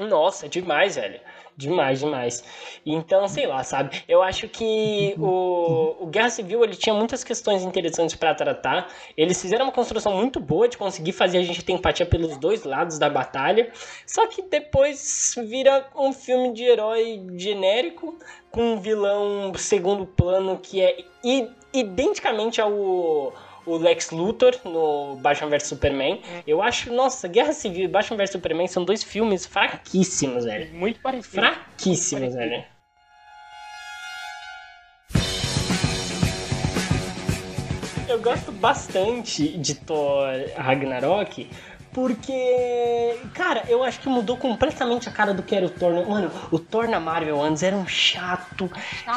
[0.00, 1.20] Nossa, demais, velho.
[1.60, 2.42] Demais, demais.
[2.86, 4.02] Então, sei lá, sabe?
[4.08, 8.88] Eu acho que o, o Guerra Civil ele tinha muitas questões interessantes para tratar.
[9.14, 12.64] Eles fizeram uma construção muito boa de conseguir fazer a gente ter empatia pelos dois
[12.64, 13.70] lados da batalha.
[14.06, 18.16] Só que depois vira um filme de herói genérico
[18.50, 21.04] com um vilão segundo plano que é
[21.74, 23.34] identicamente ao
[23.66, 26.20] o Lex Luthor no Batman vs Superman.
[26.24, 26.42] É.
[26.46, 30.74] Eu acho, nossa, Guerra Civil e Batman vs Superman são dois filmes fraquíssimos, velho.
[30.74, 31.34] Muito parecidos.
[31.34, 32.64] Fraquíssimos, velho.
[38.08, 41.48] Eu gosto bastante de Thor Ragnarok
[41.92, 46.08] porque, cara, eu acho que mudou completamente a cara do que era o Thor.
[46.08, 48.70] Mano, o Thor na Marvel antes era um chato,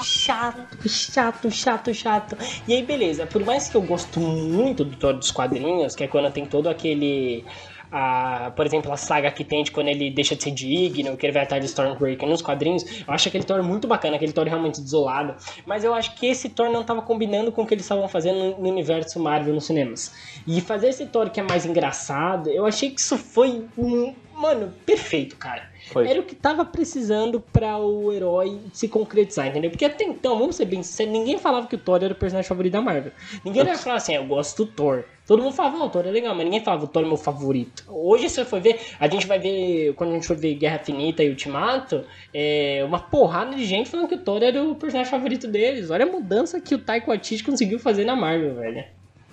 [0.03, 2.37] chato, chato, chato, chato.
[2.67, 6.07] E aí, beleza, por mais que eu gosto muito do Thor dos quadrinhos, que é
[6.07, 7.45] quando tem todo aquele
[7.95, 11.27] a, por exemplo, a saga que tem de quando ele deixa de ser digno, que
[11.27, 14.47] ele vai atrás de Stormbreaker nos quadrinhos, eu acho aquele Thor muito bacana, aquele Thor
[14.47, 17.85] realmente desolado, mas eu acho que esse Thor não estava combinando com o que eles
[17.85, 20.11] estavam fazendo no universo Marvel nos cinemas.
[20.47, 24.73] E fazer esse Thor que é mais engraçado, eu achei que isso foi, um, mano,
[24.85, 25.72] perfeito, cara.
[25.91, 26.07] Foi.
[26.07, 29.69] Era o que tava precisando para o herói se concretizar, entendeu?
[29.69, 32.47] Porque até então, vamos ser bem sinceros, ninguém falava que o Thor era o personagem
[32.47, 33.11] favorito da Marvel.
[33.43, 35.03] Ninguém ia falar assim, ah, eu gosto do Thor.
[35.27, 37.83] Todo mundo falava, o Thor é legal, mas ninguém falava, o Thor é meu favorito.
[37.87, 40.79] Hoje, se você for ver, a gente vai ver, quando a gente for ver Guerra
[40.79, 45.11] Finita e Ultimato, é uma porrada de gente falando que o Thor era o personagem
[45.11, 45.89] favorito deles.
[45.89, 48.83] Olha a mudança que o Taiko Waititi conseguiu fazer na Marvel, velho.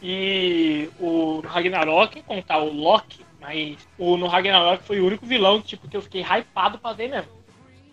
[0.03, 5.89] E o Ragnarok, contar o Loki, mas o no Ragnarok foi o único vilão tipo,
[5.89, 7.31] que eu fiquei hypado pra ver mesmo.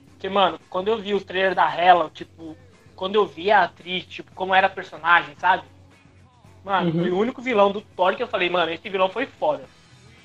[0.09, 2.57] Porque, mano, quando eu vi o trailer da Hela, tipo,
[2.95, 5.63] quando eu vi a atriz, tipo, como era a personagem, sabe?
[6.65, 6.99] Mano, uhum.
[6.99, 9.63] foi o único vilão do Thor que eu falei, mano, esse vilão foi foda.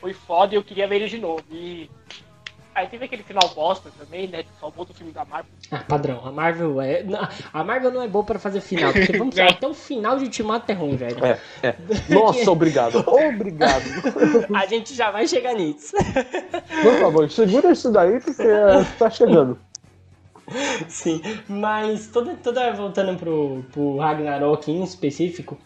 [0.01, 1.45] Foi foda e eu queria ver ele de novo.
[1.51, 1.89] E
[2.75, 4.45] Aí teve aquele final bosta também, né?
[4.59, 5.53] Só o outro filme da Marvel.
[5.71, 6.27] Ah, padrão.
[6.27, 7.05] A Marvel é.
[7.53, 8.93] A Marvel não é boa pra fazer final.
[8.93, 11.25] Porque vamos dizer, até o final de Ultimato é ruim, velho.
[11.25, 11.77] É, é.
[12.09, 13.05] Nossa, obrigado.
[13.07, 13.85] Obrigado.
[14.55, 15.95] A gente já vai chegar nisso.
[16.83, 18.45] Por favor, segura isso daí porque
[18.99, 19.59] tá chegando.
[20.89, 25.59] Sim, mas toda, toda voltando pro, pro Ragnarok em específico,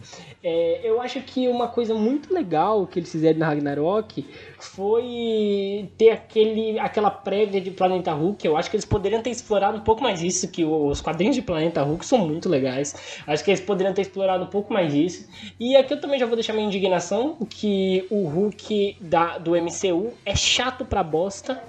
[0.42, 4.24] é, eu acho que uma coisa muito legal que eles fizeram na Ragnarok
[4.58, 8.46] foi ter aquele, aquela prévia de Planeta Hulk.
[8.46, 11.42] Eu acho que eles poderiam ter explorado um pouco mais isso, que os quadrinhos de
[11.42, 12.94] Planeta Hulk são muito legais.
[13.26, 15.28] Acho que eles poderiam ter explorado um pouco mais isso.
[15.58, 20.12] E aqui eu também já vou deixar minha indignação, que o Hulk da, do MCU
[20.24, 21.60] é chato pra bosta.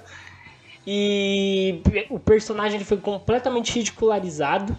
[0.90, 4.74] E o personagem ele foi completamente ridicularizado.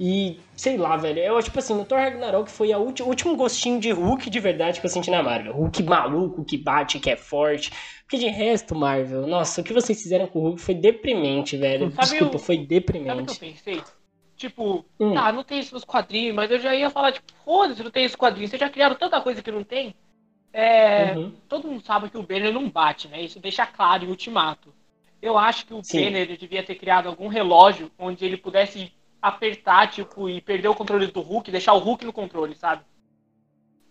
[0.00, 1.20] E sei lá, velho.
[1.20, 4.86] Eu, tipo assim, o Thor Ragnarok foi o último gostinho de Hulk de verdade que
[4.86, 5.54] eu senti na Marvel.
[5.54, 7.70] Hulk maluco, que bate, que é forte.
[8.02, 11.88] Porque de resto, Marvel, nossa, o que vocês fizeram com o Hulk foi deprimente, velho.
[11.92, 12.40] Sabe Desculpa, o...
[12.40, 13.10] foi deprimente.
[13.10, 13.82] Sabe o que eu pensei?
[14.36, 15.14] Tipo, hum.
[15.14, 18.04] tá, não tem isso nos quadrinhos, mas eu já ia falar, tipo, foda-se, não tem
[18.04, 18.50] isso nos quadrinhos.
[18.50, 19.94] Vocês já criaram tanta coisa que não tem.
[20.52, 21.32] É, uhum.
[21.48, 23.22] Todo mundo sabe que o Banner não bate, né?
[23.22, 24.74] Isso deixa claro em Ultimato.
[25.24, 26.04] Eu acho que o Sim.
[26.04, 31.06] Banner devia ter criado algum relógio onde ele pudesse apertar, tipo, e perder o controle
[31.06, 32.84] do Hulk, deixar o Hulk no controle, sabe?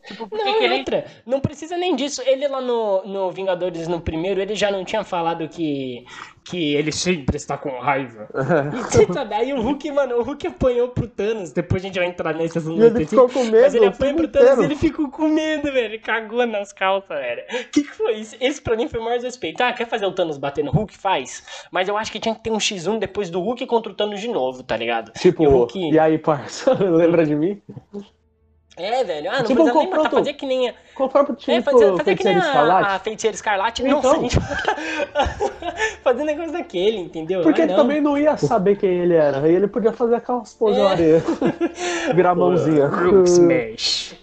[0.06, 0.80] Tipo, não, ele...
[0.80, 2.22] outra, não precisa nem disso.
[2.26, 6.06] Ele lá no, no Vingadores, no primeiro, ele já não tinha falado que,
[6.44, 8.28] que ele sempre está com raiva.
[9.00, 12.08] e, sabe, aí o Hulk, mano, o Hulk apanhou pro Thanos, depois a gente vai
[12.08, 12.82] entrar nesse assunto.
[12.82, 13.62] E ele ficou com medo.
[13.62, 15.86] Mas ele apanhou pro Thanos e ele ficou com medo, velho.
[15.86, 17.44] Ele cagou nas calças, velho.
[17.44, 18.36] O que, que foi isso?
[18.42, 19.62] Esse pra mim foi o maior respeito.
[19.62, 20.98] Ah, quer fazer o Thanos bater no Hulk?
[20.98, 21.44] Faz.
[21.72, 24.20] Mas eu acho que tinha que ter um X1 depois do Hulk contra o Thanos
[24.20, 25.14] de novo, tá ligado?
[25.14, 25.92] Tipo, e, Hulk...
[25.92, 27.62] e aí, parça, lembra de mim?
[28.76, 29.30] É, velho.
[29.30, 30.74] Ah, não tipo, precisa nem matar, fazer que nem a...
[30.96, 33.84] Conforme tipo, é, fazer, fazer que nem a, a Feiticeira Escarlate.
[33.84, 34.02] Então.
[34.02, 34.40] Nossa, a gente...
[36.02, 37.44] fazer negócio daquele, entendeu?
[37.44, 39.48] Porque ah, ele também não ia saber quem ele era.
[39.48, 40.88] E ele podia fazer aquelas poses é.
[40.88, 41.24] areia.
[42.16, 42.90] Virar mãozinha.
[43.26, 44.16] Smash.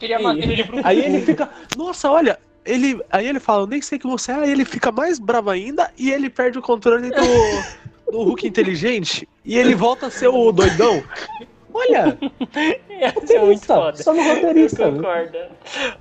[0.83, 4.35] Aí ele fica, nossa, olha, ele, aí ele fala, eu nem sei que você é,
[4.35, 9.29] aí ele fica mais bravo ainda e ele perde o controle do, do Hulk inteligente
[9.45, 11.03] e ele volta a ser o doidão.
[11.73, 12.19] Olha!
[13.23, 13.97] Isso é muito foda.
[14.03, 14.87] Somos roteiristas.
[14.87, 15.39] Eu concordo.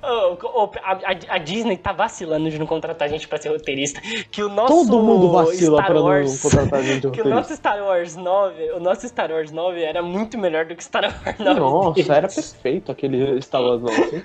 [0.02, 4.00] Oh, oh, a, a, Disney tá vacilando de não contratar gente pra ser roteirista.
[4.30, 7.22] Que o nosso Todo mundo vacila Star pra Wars, não contratar gente roteirista.
[7.22, 10.74] Que o nosso Star Wars 9, o nosso Star Wars 9 era muito melhor do
[10.74, 11.60] que Star Wars 9.
[11.60, 12.10] Nossa, deles.
[12.10, 14.24] era perfeito aquele Star Wars 9.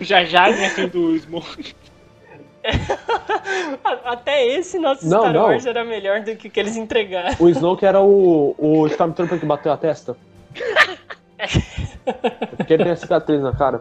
[0.00, 1.74] já já né, do Smoke.
[4.04, 5.42] Até esse nosso não, Star não.
[5.42, 7.36] Wars era melhor do que o que eles entregaram.
[7.38, 10.16] O Snoke era o, o Stormtrooper que bateu a testa.
[12.56, 13.80] Porque ele tem a cicatriz na cara.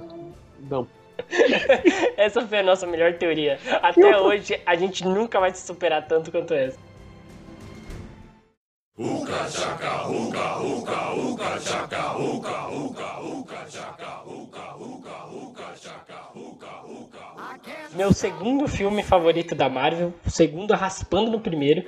[0.70, 0.88] Não.
[2.18, 3.60] Essa foi a nossa melhor teoria.
[3.82, 6.78] Até hoje, a gente nunca vai se superar tanto quanto essa.
[8.96, 16.84] Uka chaka, uka, uka, uka chaka, uka, uka, uka chaka, uka, uka, uka chaka, uka,
[16.86, 17.34] uka.
[17.96, 21.84] Meu segundo filme favorito da Marvel, o segundo raspando no primeiro,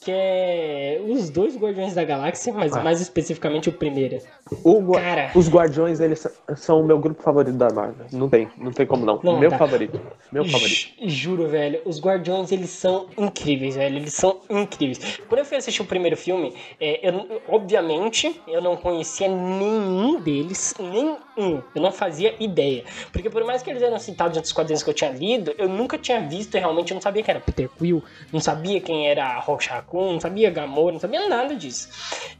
[0.00, 2.82] que é os dois Guardiões da Galáxia, mas ah.
[2.82, 4.18] mais especificamente o primeiro.
[4.64, 8.06] O, Cara, os Guardiões, eles são o meu grupo favorito da Marvel.
[8.10, 9.20] Não tem, não tem como não.
[9.22, 9.58] não meu tá.
[9.58, 10.00] favorito.
[10.32, 10.88] Meu favorito.
[11.02, 13.96] Juro, velho, os Guardiões, eles são incríveis, velho.
[13.96, 15.20] Eles são incríveis.
[15.28, 20.74] Quando eu fui assistir o primeiro filme, é, eu, obviamente, eu não conhecia nenhum deles,
[20.78, 21.18] nenhum.
[21.74, 22.84] Eu não fazia ideia.
[23.12, 25.68] Porque por mais que eles eram citados entre os quadrinhos que eu tinha lido, eu
[25.68, 29.38] nunca tinha visto realmente eu não sabia quem era Peter Quill, não sabia quem era
[29.38, 31.88] Rorschach Não sabia Gamora, não sabia nada disso.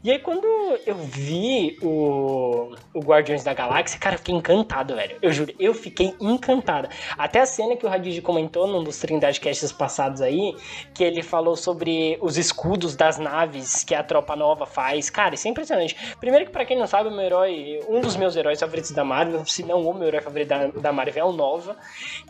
[0.03, 0.45] E aí quando
[0.85, 5.17] eu vi o, o Guardiões da Galáxia, cara, eu fiquei encantado, velho.
[5.21, 6.87] Eu juro, eu fiquei encantado.
[7.17, 10.55] Até a cena que o Radid comentou num dos Trindade Casts passados aí,
[10.93, 15.09] que ele falou sobre os escudos das naves que a tropa nova faz.
[15.09, 15.95] Cara, isso é impressionante.
[16.19, 19.03] Primeiro que para quem não sabe, o meu herói, um dos meus heróis favoritos da
[19.03, 21.75] Marvel, se não o meu herói favorito da, da Marvel é o Nova.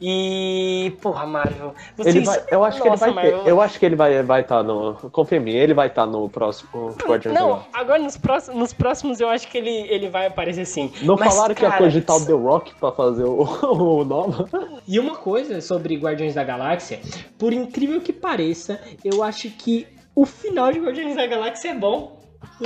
[0.02, 1.74] E, porra, Marvel.
[1.96, 2.16] Vocês...
[2.16, 3.44] Ele vai, eu acho Nossa, que ele vai Marvel...
[3.44, 5.88] ter, eu acho que ele vai vai estar tá no confia em mim, ele vai
[5.88, 9.88] estar tá no próximo Guardiões Não, agora nos próximos, nos próximos eu acho que ele,
[9.90, 10.92] ele vai aparecer sim.
[11.02, 13.42] Não Mas, falaram cara, que ia cogitar o The Rock pra fazer o,
[14.02, 14.48] o Nova?
[14.88, 17.00] E uma coisa sobre Guardiões da Galáxia,
[17.38, 22.20] por incrível que pareça, eu acho que o final de Guardiões da Galáxia é bom.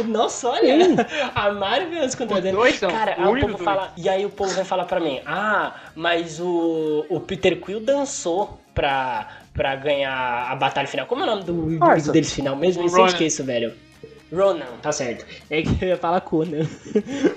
[0.05, 0.95] Nossa, olha, Sim.
[1.36, 4.53] a Marvel e os dois são Cara, aí o povo fala, e aí o povo
[4.53, 10.55] vai falar pra mim, ah, mas o, o Peter Quill dançou pra, pra ganhar a
[10.55, 11.07] batalha final.
[11.07, 12.83] Como é o nome do inimigo deles final mesmo?
[12.83, 13.73] Eu sempre esqueço, velho.
[14.33, 15.25] Ronan, tá certo.
[15.49, 16.67] É que eu ia falar Conan.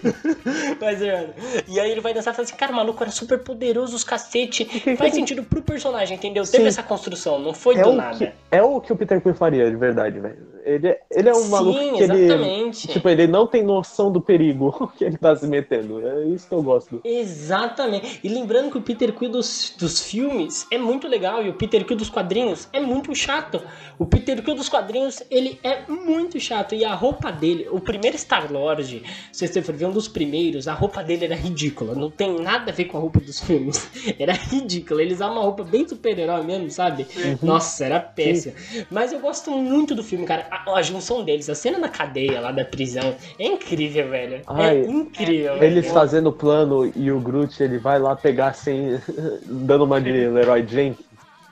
[0.81, 1.35] Mas, mano.
[1.69, 4.03] E aí ele vai dançar e fala assim: cara, o maluco era super poderoso, os
[4.03, 4.65] cacete.
[4.97, 6.45] Faz sentido pro personagem, entendeu?
[6.45, 6.53] Sim.
[6.53, 8.17] Teve essa construção, não foi é do nada.
[8.17, 10.39] Que, é o que o Peter Quill faria, de verdade, velho.
[10.69, 12.87] Ele, ele é um Sim, maluco que exatamente.
[12.87, 12.93] ele.
[12.93, 16.07] Tipo, ele não tem noção do perigo que ele tá se metendo.
[16.07, 17.01] É isso que eu gosto.
[17.03, 18.21] Exatamente.
[18.23, 21.85] E lembrando que o Peter Quill dos, dos filmes é muito legal e o Peter
[21.87, 23.63] Quill dos quadrinhos é muito chato.
[23.99, 26.75] O Peter Quill dos quadrinhos, ele é muito chato.
[26.75, 29.03] E a roupa dele, o primeiro Star-Lord,
[29.33, 31.95] se você for ver um dos primeiros, a roupa dele era ridícula.
[31.95, 33.89] Não tem nada a ver com a roupa dos filmes.
[34.19, 35.01] Era ridícula.
[35.01, 37.07] Eles usavam uma roupa bem super-herói mesmo, sabe?
[37.17, 37.39] Uhum.
[37.43, 38.55] Nossa, era péssima.
[38.91, 42.41] Mas eu gosto muito do filme, cara a, a, junção deles, a cena na cadeia
[42.41, 44.37] lá da prisão, é incrível, velho.
[44.37, 45.63] É Ai, é incrível.
[45.63, 45.95] Eles velho.
[45.95, 49.01] fazendo o plano e o Groot, ele vai lá pegar assim,
[49.47, 51.07] dando uma de Leroy Jenkins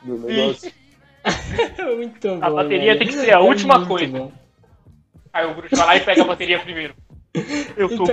[0.04, 0.72] no negócio.
[1.96, 2.38] muito bom.
[2.40, 2.98] A bateria velho.
[2.98, 4.18] tem que ser a é última coisa.
[4.18, 4.32] Bom.
[5.32, 6.94] Aí o Groot vai lá e pega a bateria primeiro.
[7.76, 8.04] Eu E tô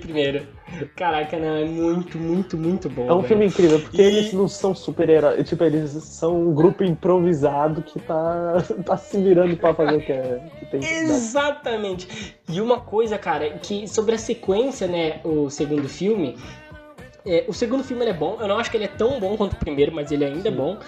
[0.00, 0.46] primeiro.
[0.94, 3.08] Caraca, não, é muito, muito, muito bom.
[3.08, 3.28] É um velho.
[3.28, 5.48] filme incrível, porque E- eles não são super-heróis.
[5.48, 10.12] Tipo, eles são um grupo improvisado que tá, tá se virando pra fazer o que,
[10.12, 10.86] é, que tem que.
[10.86, 12.36] Exatamente.
[12.48, 16.36] E uma coisa, cara, que sobre a sequência, né, o segundo filme.
[17.26, 19.36] é, o segundo filme ele é bom, eu não acho que ele é tão bom
[19.36, 20.78] quanto o primeiro, mas ele ainda é bom.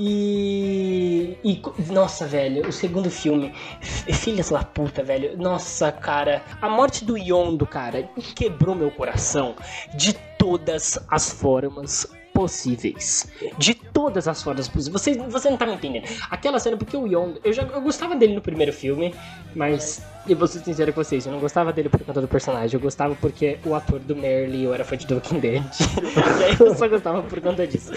[0.00, 1.60] E, e.
[1.92, 3.52] Nossa, velho, o segundo filme.
[3.80, 5.36] Filhas da puta, velho.
[5.36, 6.40] Nossa, cara.
[6.62, 9.56] A morte do Yondo, cara, quebrou meu coração
[9.96, 13.26] de todas as formas possíveis.
[13.58, 15.02] De todas as formas possíveis.
[15.02, 16.06] Você, você não tá me entendendo.
[16.30, 17.40] Aquela cena, porque o Yondo.
[17.42, 19.12] Eu já eu gostava dele no primeiro filme,
[19.52, 20.00] mas.
[20.28, 22.74] E vou ser sincero com vocês, eu não gostava dele por conta do personagem.
[22.74, 25.62] Eu gostava porque o ator do Merle eu era fã de Walking Dead.
[26.40, 27.92] e aí eu só gostava por conta disso.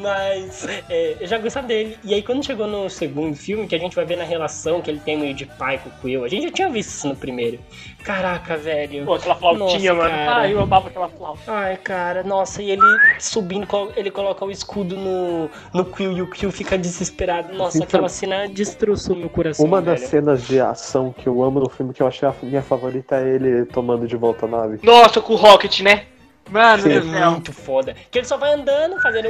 [0.00, 1.98] Mas é, eu já gostava dele.
[2.04, 4.90] E aí quando chegou no segundo filme, que a gente vai ver na relação que
[4.90, 7.16] ele tem meio de pai com o Quill, a gente já tinha visto isso no
[7.16, 7.58] primeiro.
[8.04, 9.04] Caraca, velho.
[9.04, 10.24] Pô, aquela flautinha, Nossa, mano.
[10.24, 10.40] cara.
[10.40, 11.40] Ah, eu amava aquela flauta.
[11.46, 12.82] Ai, cara, nossa, e ele
[13.18, 13.66] subindo,
[13.96, 17.52] ele coloca o escudo no, no Quill e o Quill fica desesperado.
[17.54, 19.64] Nossa, Então, aquela cena destroçou meu coração.
[19.64, 20.10] Uma das velho.
[20.10, 23.34] cenas de ação que eu amo no filme, que eu achei a minha favorita, é
[23.34, 24.78] ele tomando de volta a nave.
[24.82, 26.06] Nossa, com o Rocket, né?
[26.50, 27.16] Mano, Sim.
[27.16, 27.94] É muito foda.
[28.10, 29.28] Que ele só vai andando, fazendo.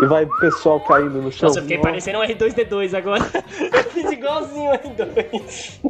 [0.00, 1.48] E vai o pessoal caindo no chão.
[1.48, 3.24] Nossa, eu fiquei parecendo um R2D2 agora.
[3.72, 5.80] Eu fiz igualzinho o R2.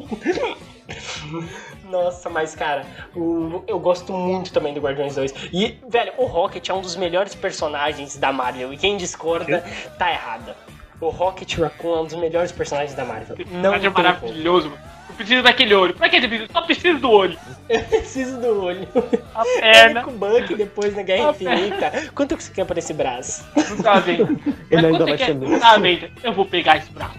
[1.90, 5.34] Nossa, mas cara, o- eu gosto muito também do Guardiões 2.
[5.52, 8.72] E, velho, o Rocket é um dos melhores personagens da Marvel.
[8.72, 9.62] E quem discorda,
[9.98, 10.54] tá errado.
[11.00, 13.36] O Rocket Raccoon é um dos melhores personagens da Marvel.
[13.52, 14.82] Não é maravilhoso, mano.
[15.08, 15.94] Eu preciso daquele olho.
[15.94, 16.52] Pra que você precisa?
[16.52, 17.38] Só preciso do olho.
[17.68, 18.88] Eu preciso do olho.
[19.34, 20.02] A Ele perna.
[20.04, 21.54] com o Buck depois na Guerra A perna.
[21.54, 22.12] Infinita.
[22.14, 23.46] Quanto que você quer por esse braço?
[23.70, 24.38] Não tá vendo.
[24.70, 25.60] Ele ainda vai ser quer- mesmo.
[25.60, 26.10] Tá vendo?
[26.22, 27.18] Eu vou pegar esse braço.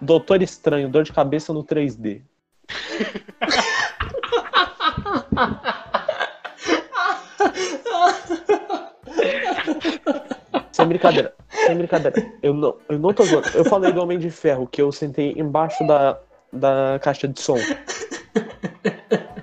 [0.00, 2.22] Doutor Estranho, dor de cabeça no 3D.
[10.72, 11.34] Sem brincadeira,
[11.66, 12.32] sem brincadeira.
[12.42, 13.48] Eu não, eu não tô zoando.
[13.54, 16.18] Eu falei do Homem de Ferro, que eu sentei embaixo da,
[16.52, 17.58] da caixa de som.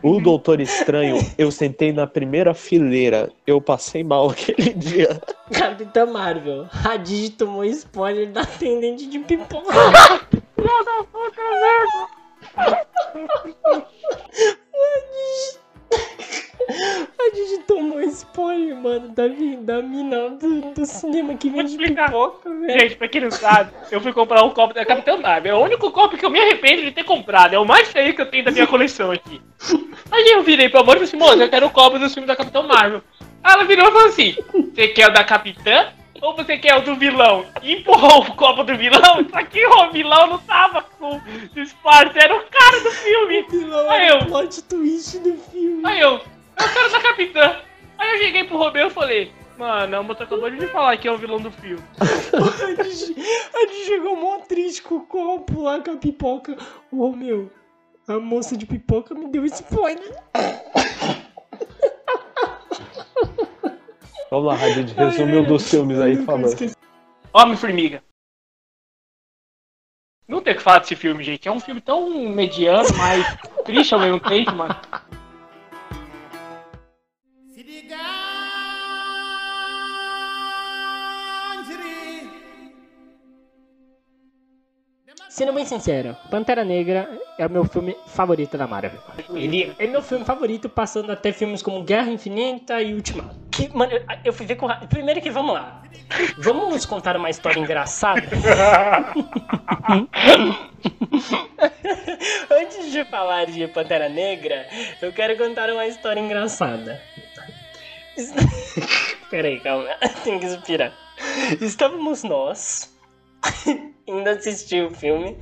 [0.04, 3.30] O Doutor Estranho, eu sentei na primeira fileira.
[3.46, 5.22] Eu passei mal aquele dia.
[5.52, 6.68] Capitã Marvel.
[6.86, 9.74] A Digi tomou spoiler da atendente de pipoca.
[12.56, 12.76] A
[13.44, 13.97] Digi
[17.78, 19.24] tomou spoiler, mano, da,
[19.62, 22.06] da mina do, do cinema que vende explicar.
[22.08, 22.80] pipoca, velho.
[22.80, 25.56] Gente, pra quem não sabe, eu fui comprar um copo da Capitã Marvel.
[25.56, 27.54] É o único copo que eu me arrependo de ter comprado.
[27.54, 29.42] É o mais feio que eu tenho da minha coleção aqui.
[30.12, 32.28] Aí eu virei pro amor e falei assim, moça, eu quero o copo do filme
[32.28, 33.02] da Capitã Marvel.
[33.44, 34.36] Aí ela virou e falou assim,
[34.74, 35.90] você quer o da Capitã
[36.22, 37.46] ou você quer o do vilão?
[37.62, 41.22] E empurrou o copo do vilão, só que o vilão não tava com
[41.54, 43.46] disfarce, era o cara do filme.
[43.50, 45.82] Vilão Aí era eu- o plot twist do filme.
[45.86, 47.56] Aí eu, eu quero da Capitã.
[47.98, 51.08] Aí eu cheguei pro Romeu e falei, mano, a moça acabou de me falar que
[51.08, 51.84] é o vilão do filme.
[52.00, 56.56] A Digi chegou mó triste com o copo lá com a pipoca.
[56.92, 57.52] Ô meu,
[58.08, 60.16] a moça de pipoca me deu spoiler.
[64.30, 66.54] Vamos lá, Radid, resume um dos filmes aí, falando.
[67.34, 68.04] Homem-Formiga.
[70.28, 71.48] Não tem o que falar desse filme, gente.
[71.48, 73.26] É um filme tão mediano, mas
[73.64, 74.76] triste ao mesmo tempo, mano.
[85.38, 89.00] Sendo bem sincero, Pantera Negra é o meu filme favorito da Marvel.
[89.36, 93.36] Ele é meu filme favorito, passando até filmes como Guerra Infinita e Ultimato.
[93.52, 94.68] Que, mano, eu, eu fui ver com.
[94.90, 95.84] Primeiro que vamos lá.
[96.40, 98.24] Vamos contar uma história engraçada?
[102.50, 104.68] Antes de falar de Pantera Negra,
[105.00, 107.00] eu quero contar uma história engraçada.
[109.30, 109.90] Peraí, calma.
[110.26, 110.92] Tem que respirar.
[111.62, 112.92] Estávamos nós
[114.08, 115.38] indo assistir o filme.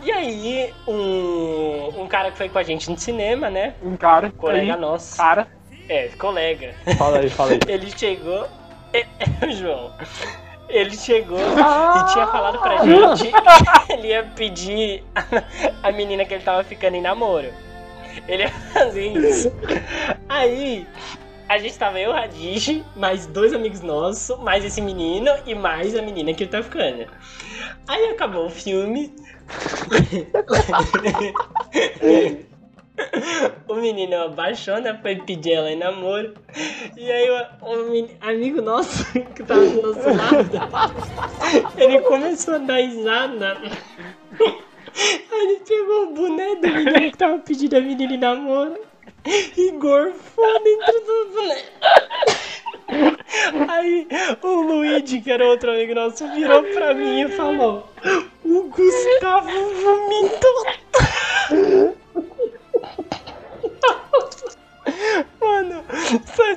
[0.00, 3.74] E aí, um, um cara que foi com a gente no cinema, né?
[3.82, 5.16] Um cara, Colega aí, nosso.
[5.16, 5.48] cara,
[5.88, 6.72] É, colega.
[6.96, 7.60] Fala aí, fala aí.
[7.66, 8.46] Ele chegou.
[8.92, 9.06] É, é
[9.46, 9.92] o João.
[10.68, 13.32] Ele chegou e tinha falado pra gente
[13.86, 15.24] que ele ia pedir a,
[15.88, 17.48] a menina que ele tava ficando em namoro.
[18.28, 19.50] Ele ia fazer isso.
[20.28, 20.86] Aí,
[21.48, 26.02] a gente tava eu, Radish, mais dois amigos nossos, mais esse menino e mais a
[26.02, 27.06] menina que tá ficando.
[27.86, 29.14] Aí acabou o filme.
[33.66, 34.98] o menino abaixou, né?
[35.00, 36.34] Foi pedir ela em namoro.
[36.96, 37.36] E aí o,
[37.66, 37.72] o
[38.20, 40.50] amigo nosso que tava do nosso lado,
[41.78, 43.56] ele começou a dar risada.
[44.38, 44.58] Aí
[45.32, 48.87] ele pegou o boné do menino que tava pedindo a menina em namoro
[49.56, 51.28] e gorfou dentro do.
[53.68, 54.08] Aí
[54.42, 57.88] o Luigi, que era outro amigo nosso, virou pra mim e falou:
[58.44, 59.50] O Gustavo
[59.82, 60.66] vomitou.
[65.40, 65.84] Mano,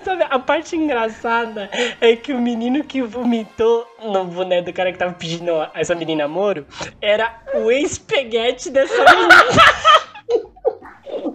[0.03, 1.69] sabe, a parte engraçada
[1.99, 6.23] é que o menino que vomitou no boné do cara que tava pedindo essa menina
[6.23, 6.65] namoro
[7.01, 9.35] era o ex-peguete dessa menina.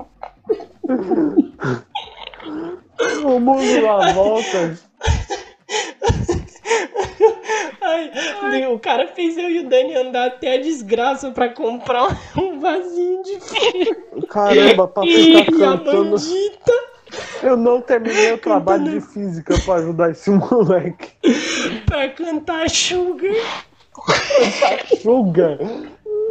[3.24, 4.88] O mundo dá voltas.
[8.42, 12.58] Ai, o cara fez eu e o Dani andar até a desgraça pra comprar um
[12.58, 14.26] vasinho de filho.
[14.28, 16.16] Caramba, pra ficar cantando.
[17.42, 21.12] Eu não terminei o trabalho de física pra ajudar esse moleque.
[21.86, 23.64] pra cantar Sugar.
[25.02, 25.58] Sugar.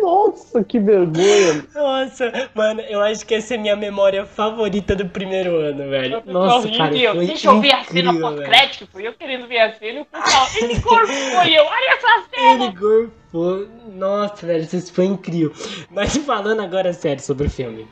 [0.06, 1.66] Nossa, que vergonha.
[1.74, 6.22] Nossa, mano, eu acho que essa é minha memória favorita do primeiro ano, velho.
[6.28, 7.16] Nossa, cara, Horrível.
[7.16, 8.88] foi Deixa eu ver a cena pós-crédito.
[8.92, 10.48] Fui eu querendo ver a cena e o pessoal.
[10.62, 11.64] Ele corpou eu.
[11.66, 12.66] Olha essa cena.
[12.66, 13.68] Ele gorfou.
[13.96, 15.52] Nossa, velho, isso foi incrível.
[15.90, 17.88] Mas falando agora sério sobre o filme.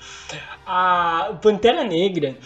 [0.68, 2.38] A Pantera Negra,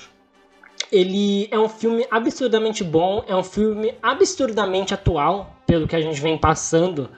[0.90, 6.22] ele é um filme absurdamente bom, é um filme absurdamente atual, pelo que a gente
[6.22, 7.10] vem passando.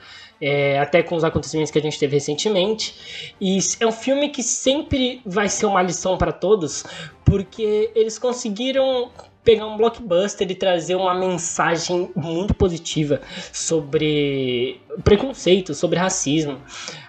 [0.41, 3.33] É, até com os acontecimentos que a gente teve recentemente.
[3.39, 6.83] E é um filme que sempre vai ser uma lição para todos,
[7.25, 9.11] porque eles conseguiram
[9.43, 13.21] pegar um blockbuster e trazer uma mensagem muito positiva
[13.51, 16.59] sobre preconceito, sobre racismo.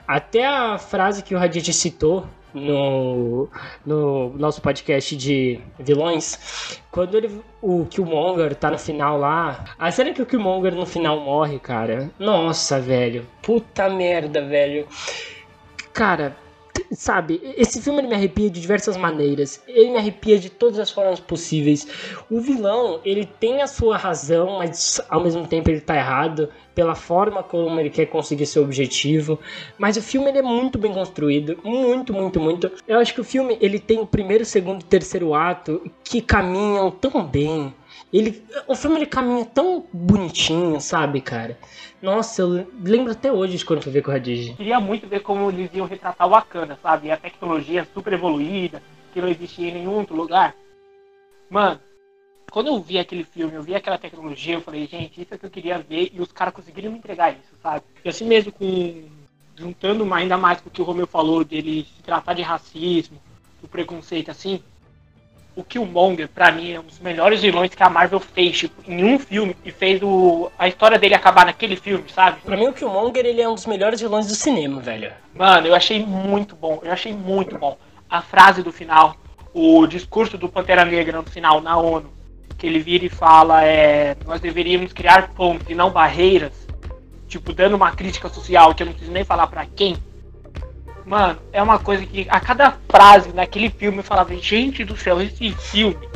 [0.06, 3.48] Até a frase que o Hadid citou no,
[3.84, 10.12] no nosso podcast de vilões, quando ele, o Killmonger tá no final lá, a cena
[10.12, 14.86] que o Killmonger no final morre, cara, nossa, velho, puta merda, velho.
[15.92, 16.36] Cara,
[16.92, 19.62] sabe, esse filme ele me arrepia de diversas maneiras.
[19.66, 21.86] Ele me arrepia de todas as formas possíveis.
[22.30, 26.94] O vilão, ele tem a sua razão, mas ao mesmo tempo ele tá errado pela
[26.94, 29.38] forma como ele quer conseguir seu objetivo.
[29.78, 32.70] Mas o filme ele é muito bem construído, muito, muito, muito.
[32.86, 36.90] Eu acho que o filme ele tem o primeiro, segundo e terceiro ato que caminham
[36.90, 37.74] tão bem.
[38.12, 41.58] Ele, o filme ele caminha tão bonitinho, sabe, cara?
[42.02, 44.54] Nossa, eu lembro até hoje de quando eu fui ver Hadid.
[44.54, 47.08] Queria muito ver como eles iam retratar o Wakanda, sabe?
[47.08, 48.82] E a tecnologia super evoluída,
[49.12, 50.54] que não existia em nenhum outro lugar.
[51.48, 51.80] Mano,
[52.50, 55.46] quando eu vi aquele filme, eu vi aquela tecnologia, eu falei, gente, isso é que
[55.46, 57.84] eu queria ver e os caras conseguiram me entregar isso, sabe?
[58.04, 59.08] E assim mesmo com.
[59.56, 63.20] Juntando ainda mais com o que o Romeu falou, dele se tratar de racismo,
[63.60, 64.62] do preconceito assim.
[65.56, 69.04] O Killmonger, pra mim, é um dos melhores vilões que a Marvel fez, tipo, em
[69.04, 72.40] um filme, e fez o, a história dele acabar naquele filme, sabe?
[72.42, 75.12] Pra mim, o Killmonger ele é um dos melhores vilões do cinema, velho.
[75.34, 76.80] Mano, eu achei muito bom.
[76.82, 77.76] Eu achei muito bom.
[78.08, 79.16] A frase do final,
[79.52, 82.10] o discurso do Pantera Negra no final, na ONU,
[82.56, 86.52] que ele vira e fala é nós deveríamos criar pontes e não barreiras,
[87.26, 89.96] tipo, dando uma crítica social que eu não preciso nem falar pra quem.
[91.10, 95.20] Mano, é uma coisa que a cada frase naquele filme eu falava, gente do céu,
[95.20, 96.08] esse filme.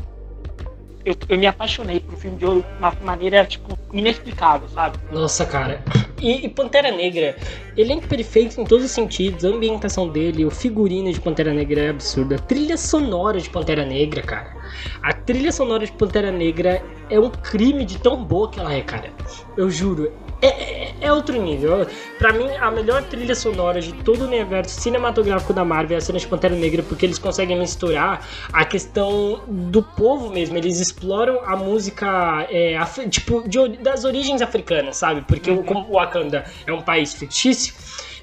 [1.05, 4.97] Eu, eu me apaixonei um filme de uma maneira, tipo, inexplicável, sabe?
[5.11, 5.83] Nossa, cara.
[6.23, 7.37] E, e Pantera Negra,
[7.77, 11.89] elenco perfeito em todos os sentidos, a ambientação dele, o figurino de Pantera Negra é
[11.91, 14.57] absurdo, a trilha sonora de Pantera Negra, cara.
[15.03, 16.81] A trilha sonora de Pantera Negra
[17.11, 19.11] é um crime de tão boa que ela é, cara.
[19.57, 20.13] Eu juro.
[20.45, 21.87] É, é- é outro nível.
[22.19, 26.01] Pra mim, a melhor trilha sonora de todo o universo cinematográfico da Marvel é a
[26.01, 30.57] cena de Pantera Negra, porque eles conseguem misturar a questão do povo mesmo.
[30.59, 32.79] Eles exploram a música, é,
[33.09, 35.23] tipo, de das origens africanas, sabe?
[35.27, 37.75] Porque o- como o Wakanda é um país fictício,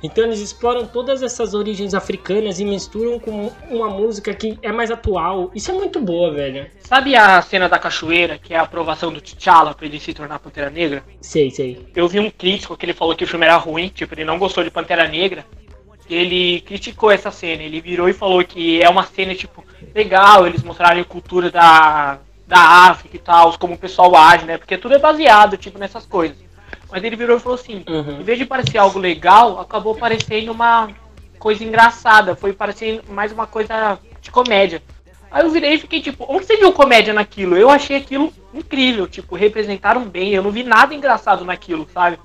[0.04, 4.90] então eles exploram todas essas origens africanas e misturam com uma música que é mais
[4.90, 5.52] atual.
[5.54, 6.68] Isso é muito boa, velho.
[6.80, 10.40] Sabe a cena da cachoeira, que é a aprovação do T'Challa pra ele se tornar
[10.40, 11.04] Pantera Negra?
[11.22, 11.86] Sei, sei.
[11.96, 14.40] Eu vi um crítico que ele falou que o filme era ruim, tipo, ele não
[14.40, 15.46] gostou de Pantera Negra.
[16.10, 19.64] Ele criticou essa cena, ele virou e falou que é uma cena, tipo,
[19.96, 24.58] legal, eles mostrarem a cultura da, da África e tal, como o pessoal age, né?
[24.58, 26.38] Porque tudo é baseado, tipo, nessas coisas.
[26.92, 28.20] Mas ele virou e falou assim, Uhum.
[28.20, 30.90] em vez de parecer algo legal, acabou parecendo uma
[31.40, 34.84] coisa engraçada, foi parecendo mais uma coisa de comédia.
[35.32, 37.56] Aí eu virei e fiquei tipo, onde você viu comédia naquilo?
[37.56, 42.20] Eu achei aquilo incrível, tipo, representaram bem, eu não vi nada engraçado naquilo, sabe?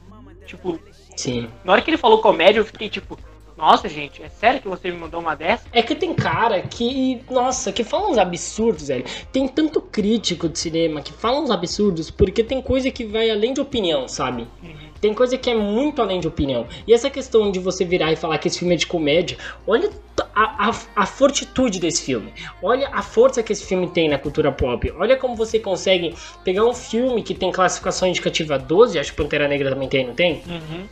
[0.45, 0.79] Tipo,
[1.17, 1.49] Sim.
[1.65, 3.17] na hora que ele falou comédia, eu fiquei tipo,
[3.57, 5.65] Nossa, gente, é sério que você me mandou uma dessa?
[5.73, 9.05] É que tem cara que, nossa, que fala uns absurdos, velho.
[9.33, 13.55] Tem tanto crítico de cinema que fala uns absurdos porque tem coisa que vai além
[13.55, 14.47] de opinião, sabe?
[14.63, 14.87] Uhum.
[15.01, 16.67] Tem coisa que é muito além de opinião.
[16.87, 19.91] E essa questão de você virar e falar que esse filme é de comédia, olha
[20.35, 22.35] a, a, a fortitude desse filme.
[22.63, 24.93] Olha a força que esse filme tem na cultura pop.
[24.99, 29.49] Olha como você consegue pegar um filme que tem classificação indicativa 12, acho que Pantera
[29.49, 30.43] Negra também tem, não tem?
[30.47, 30.87] Uhum.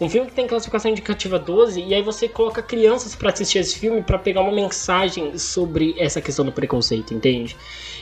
[0.00, 3.78] Um filme que tem classificação indicativa 12 e aí você coloca crianças para assistir esse
[3.78, 7.54] filme para pegar uma mensagem sobre essa questão do preconceito, entende?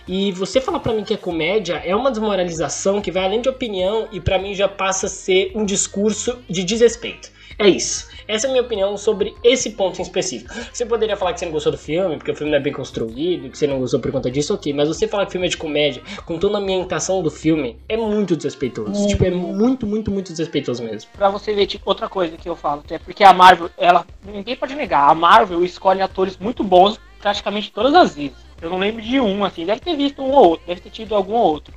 [0.08, 3.48] E você falar para mim que é comédia é uma desmoralização que vai além de
[3.50, 7.30] opinião e para mim já passa a ser um discurso de desrespeito.
[7.58, 8.08] É isso.
[8.28, 10.54] Essa é a minha opinião sobre esse ponto em específico.
[10.72, 12.72] Você poderia falar que você não gostou do filme, porque o filme não é bem
[12.72, 14.72] construído, que você não gostou por conta disso, ok.
[14.72, 17.76] Mas você falar que o filme é de comédia, com toda a ambientação do filme,
[17.88, 18.92] é muito desrespeitoso.
[18.92, 19.06] Uhum.
[19.08, 21.10] Tipo, é muito, muito, muito desrespeitoso mesmo.
[21.16, 24.06] Pra você ver, tipo, outra coisa que eu falo, é porque a Marvel, ela.
[24.24, 28.47] Ninguém pode negar, a Marvel escolhe atores muito bons praticamente todas as vezes.
[28.60, 31.14] Eu não lembro de um, assim, deve ter visto um ou outro, deve ter tido
[31.14, 31.74] algum outro.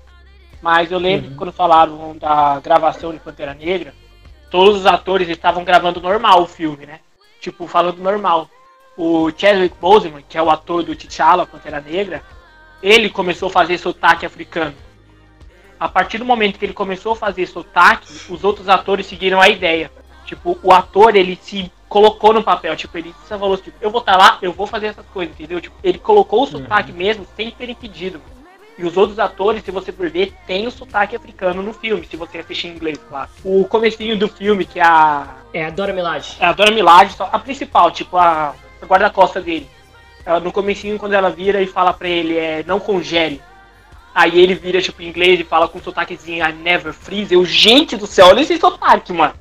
[0.61, 1.31] Mas eu lembro Uhum.
[1.31, 3.93] que quando falaram da gravação de Pantera Negra,
[4.49, 6.99] todos os atores estavam gravando normal o filme, né?
[7.39, 8.49] Tipo, falando normal.
[8.97, 12.21] O Chadwick Boseman, que é o ator do T'Challa, Pantera Negra,
[12.83, 14.75] ele começou a fazer sotaque africano.
[15.79, 19.49] A partir do momento que ele começou a fazer sotaque, os outros atores seguiram a
[19.49, 19.91] ideia.
[20.25, 22.73] Tipo, o ator, ele se colocou no papel.
[22.77, 25.59] Tipo, ele só falou tipo, eu vou estar lá, eu vou fazer essas coisas, entendeu?
[25.59, 28.21] Tipo, ele colocou o sotaque mesmo sem ser impedido.
[28.77, 32.15] E os outros atores, se você for ver, tem o sotaque africano no filme, se
[32.15, 33.29] você assistir em inglês, claro.
[33.43, 36.37] O comecinho do filme, que é a, É, a Dora Milaje.
[36.39, 39.69] a Dora Milaje, só- a principal, tipo, a, a guarda-costa dele.
[40.25, 43.41] Ela, no comecinho, quando ela vira e fala pra ele, é, não congele.
[44.15, 47.33] Aí ele vira, tipo, em inglês e fala com um sotaquezinho, I never freeze.
[47.33, 49.33] Eu, gente do céu, olha esse sotaque, mano.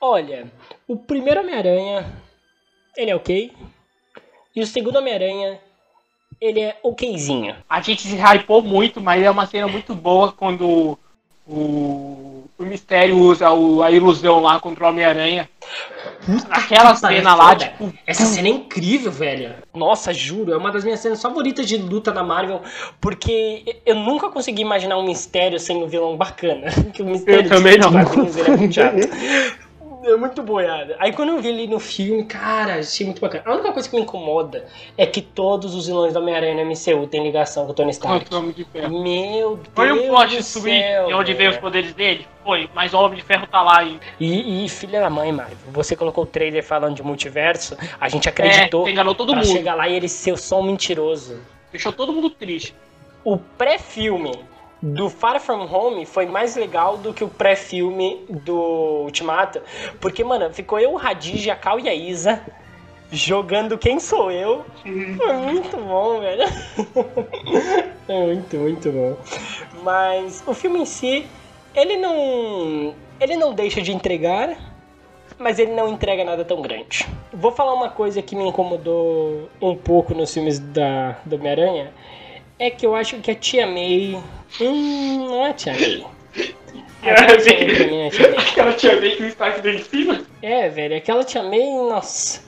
[0.00, 0.46] Olha,
[0.88, 2.06] o primeiro Homem-Aranha,
[2.96, 3.52] ele é ok.
[4.56, 5.58] E o segundo Homem-Aranha,
[6.40, 7.54] ele é okzinho.
[7.68, 10.98] A gente se hypou muito, mas é uma cena muito boa quando
[11.46, 15.48] o, o Mistério usa o- a ilusão lá contra o Homem-Aranha.
[16.48, 17.66] Pariu, cena lá, foda.
[17.66, 19.54] tipo, Essa cena é incrível, velho.
[19.74, 22.60] Nossa, juro, é uma das minhas cenas favoritas de luta da Marvel,
[23.00, 26.68] porque eu nunca consegui imaginar um mistério sem um vilão bacana.
[26.92, 27.88] Que o mistério Eu também não.
[27.90, 28.96] ele é muito chato.
[30.02, 30.96] É muito boiada.
[30.98, 33.42] Aí quando eu vi ele no filme, cara, achei muito bacana.
[33.46, 34.64] A única coisa que me incomoda
[34.96, 38.20] é que todos os vilões do Homem-Aranha no MCU têm ligação com o Tony Stark.
[38.20, 39.02] contra o Homem de Ferro.
[39.02, 42.26] Meu Deus Foi um plot do céu, onde veio os poderes dele?
[42.42, 45.56] Foi, mas o Homem de Ferro tá lá e E, e filha da mãe, Marvel,
[45.70, 49.46] você colocou o trailer falando de multiverso, a gente acreditou é, enganou todo mundo.
[49.46, 51.38] chegar lá e ele ser só um mentiroso.
[51.70, 52.74] Deixou todo mundo triste.
[53.22, 54.32] O pré-filme
[54.82, 59.60] do Far From Home foi mais legal do que o pré-filme do Ultimato,
[60.00, 62.42] porque, mano, ficou eu, o Hadid, a Cal e a Isa
[63.12, 64.64] jogando Quem Sou Eu.
[64.82, 66.44] Foi muito bom, velho.
[68.08, 69.16] É muito, muito bom.
[69.84, 71.24] Mas o filme em si,
[71.76, 72.92] ele não.
[73.20, 74.56] Ele não deixa de entregar,
[75.38, 77.06] mas ele não entrega nada tão grande.
[77.32, 81.92] Vou falar uma coisa que me incomodou um pouco nos filmes da, do Homem-Aranha.
[82.60, 84.16] É que eu acho que a Tia May.
[84.60, 86.06] Hum, não é a Tia May.
[87.02, 88.38] Aquela Tia May pra mim não é Tia May.
[88.38, 90.20] Aquela tia May que o Stark deu em cima.
[90.42, 91.58] É, velho, aquela Tia May,
[91.88, 92.42] nossa.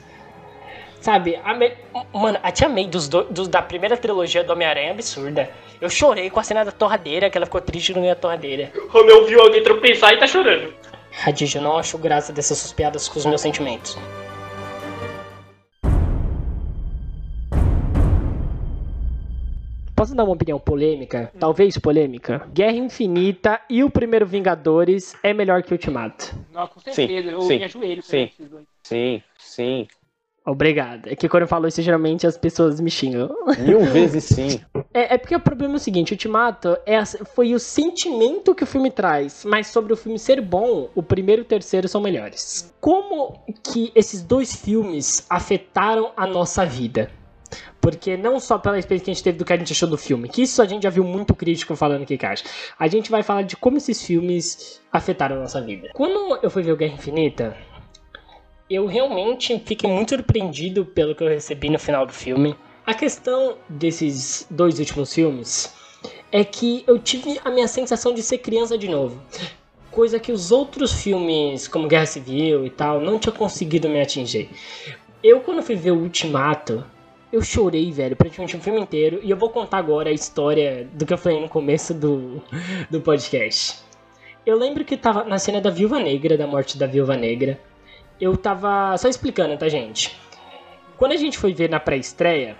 [1.01, 1.75] Sabe, a May-
[2.13, 5.49] mano, a Tia May dos do- dos- da primeira trilogia do Homem-Aranha é absurda.
[5.81, 8.71] Eu chorei com a cena da torradeira, que ela ficou triste no meio da torradeira.
[8.75, 10.73] O Romeu viu alguém tropeçar e tá chorando.
[11.11, 13.97] Radija, eu não acho graça dessas suas piadas com os meus sentimentos.
[20.03, 21.31] Posso dar uma opinião polêmica?
[21.39, 22.45] Talvez polêmica.
[22.53, 26.35] Guerra Infinita e o primeiro Vingadores é melhor que Ultimato.
[26.51, 28.23] Não, com certeza, eu sim, me ajoelho sim.
[28.23, 28.65] esses dois.
[28.83, 29.87] Sim, sim.
[30.45, 31.07] Obrigado.
[31.07, 33.33] É que quando eu falo isso, geralmente as pessoas me xingam.
[33.59, 34.59] Mil vezes sim.
[34.93, 38.67] É, é porque o problema é o seguinte, Ultimato é, foi o sentimento que o
[38.67, 42.71] filme traz, mas sobre o filme ser bom, o primeiro e o terceiro são melhores.
[42.79, 47.09] Como que esses dois filmes afetaram a nossa vida?
[47.83, 49.97] Porque não só pela experiência que a gente teve do que a gente achou do
[49.97, 52.45] filme, que isso a gente já viu muito crítico falando que acha.
[52.79, 55.89] A gente vai falar de como esses filmes afetaram a nossa vida.
[55.93, 57.57] Quando eu fui ver o Guerra Infinita,
[58.69, 62.55] eu realmente fiquei muito surpreendido pelo que eu recebi no final do filme.
[62.85, 65.73] A questão desses dois últimos filmes
[66.31, 69.21] é que eu tive a minha sensação de ser criança de novo.
[69.91, 74.49] Coisa que os outros filmes, como Guerra Civil e tal, não tinha conseguido me atingir.
[75.21, 76.85] Eu, quando fui ver o Ultimato,
[77.33, 79.19] Eu chorei, velho, praticamente o filme inteiro.
[79.23, 82.39] E eu vou contar agora a história do que eu falei no começo do,
[82.91, 83.79] do podcast.
[84.45, 87.59] Eu lembro que tava na cena da Viúva Negra, da morte da Viúva Negra.
[88.21, 88.95] Eu tava.
[88.99, 90.15] Só explicando, tá, gente?
[90.95, 92.55] Quando a gente foi ver na pré-estreia,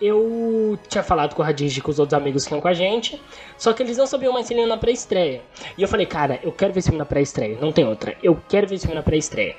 [0.00, 2.74] eu tinha falado com o Radij e com os outros amigos que iam com a
[2.74, 3.20] gente,
[3.58, 5.42] só que eles não sabiam mais se ele ia na pré-estreia.
[5.76, 8.16] E eu falei, cara, eu quero ver esse filme na pré-estreia, não tem outra.
[8.22, 9.56] Eu quero ver esse filme na pré-estreia.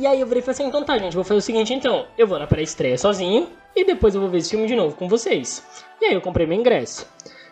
[0.00, 2.06] E aí eu virei e falei assim, então tá, gente, vou fazer o seguinte então.
[2.16, 5.06] Eu vou na pré-estreia sozinho e depois eu vou ver esse filme de novo com
[5.06, 5.62] vocês.
[6.00, 7.06] E aí eu comprei meu ingresso.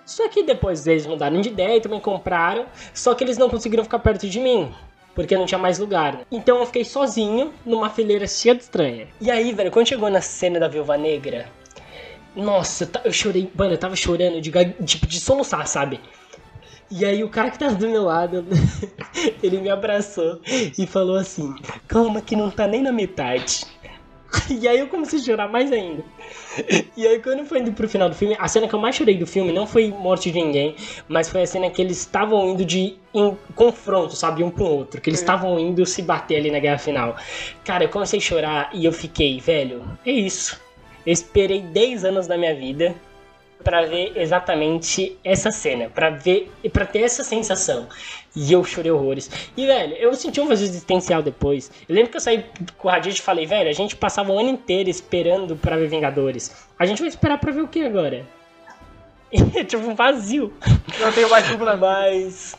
[0.07, 3.85] Só que depois eles mudaram de ideia e também compraram, só que eles não conseguiram
[3.85, 4.75] ficar perto de mim.
[5.15, 6.23] Porque não tinha mais lugar.
[6.33, 9.09] Então eu fiquei sozinho numa fileira cheia de estranha.
[9.21, 11.51] E aí, velho, quando chegou na cena da Viúva Negra,
[12.35, 16.01] nossa, eu chorei, mano, eu tava chorando de, de soluçar, sabe?
[16.91, 18.47] E aí o cara que tava do meu lado,
[19.43, 21.55] ele me abraçou e falou assim,
[21.87, 23.67] calma que não tá nem na metade.
[24.51, 26.03] E aí eu comecei a chorar mais ainda.
[26.97, 29.17] E aí quando foi indo pro final do filme, a cena que eu mais chorei
[29.17, 30.77] do filme não foi morte de ninguém,
[31.09, 35.01] mas foi a cena que eles estavam indo de em confronto, sabe, um pro outro,
[35.01, 37.17] que eles estavam indo se bater ali na guerra final.
[37.65, 40.61] Cara, eu comecei a chorar e eu fiquei, velho, é isso.
[41.07, 42.95] Eu esperei 10 anos da minha vida
[43.63, 47.89] para ver exatamente essa cena, para ver e para ter essa sensação.
[48.35, 49.31] E eu chorei horrores.
[49.57, 51.71] E velho, eu senti um vazio existencial depois.
[51.89, 52.45] Eu lembro que eu saí
[52.77, 55.89] com o Raditz e falei, velho, a gente passava o ano inteiro esperando para ver
[55.89, 56.55] Vingadores.
[56.79, 58.25] A gente vai esperar para ver o que agora?
[59.33, 60.53] E, tipo um vazio.
[61.01, 61.77] Não tenho mais dúvida.
[61.77, 62.57] Mas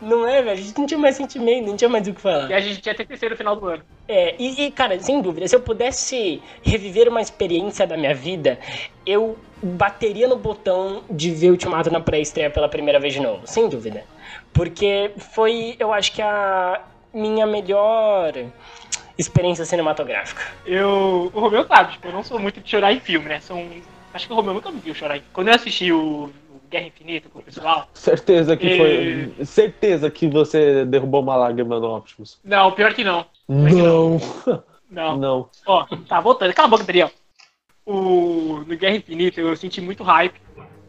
[0.00, 0.58] não é, velho?
[0.58, 2.50] A gente não tinha mais sentimento, não tinha mais o que falar.
[2.50, 3.82] E a gente tinha até terceiro no final do ano.
[4.06, 8.58] É, e, e, cara, sem dúvida, se eu pudesse reviver uma experiência da minha vida,
[9.04, 13.68] eu bateria no botão de ver Ultimato na pré-estreia pela primeira vez de novo, sem
[13.68, 14.04] dúvida.
[14.52, 16.80] Porque foi, eu acho que a
[17.12, 18.32] minha melhor
[19.18, 20.42] experiência cinematográfica.
[20.64, 23.40] Eu, o Romeu sabe, tipo, eu não sou muito de chorar em filme, né?
[23.40, 23.68] São,
[24.14, 25.20] acho que o Romeu nunca me viu chorar.
[25.32, 26.30] Quando eu assisti o
[26.68, 27.88] Guerra Infinita com o pessoal.
[27.92, 28.76] Certeza que e...
[29.36, 29.44] foi.
[29.44, 32.38] Certeza que você derrubou uma lágrima no Optimus.
[32.44, 33.26] Não, pior que não.
[33.48, 34.18] Não.
[34.90, 35.18] Não.
[35.18, 35.50] Não.
[35.66, 36.54] Ó, tá voltando.
[36.54, 37.10] Cala a boca, Daniel.
[37.84, 38.64] O...
[38.66, 40.40] No Guerra Infinita eu senti muito hype.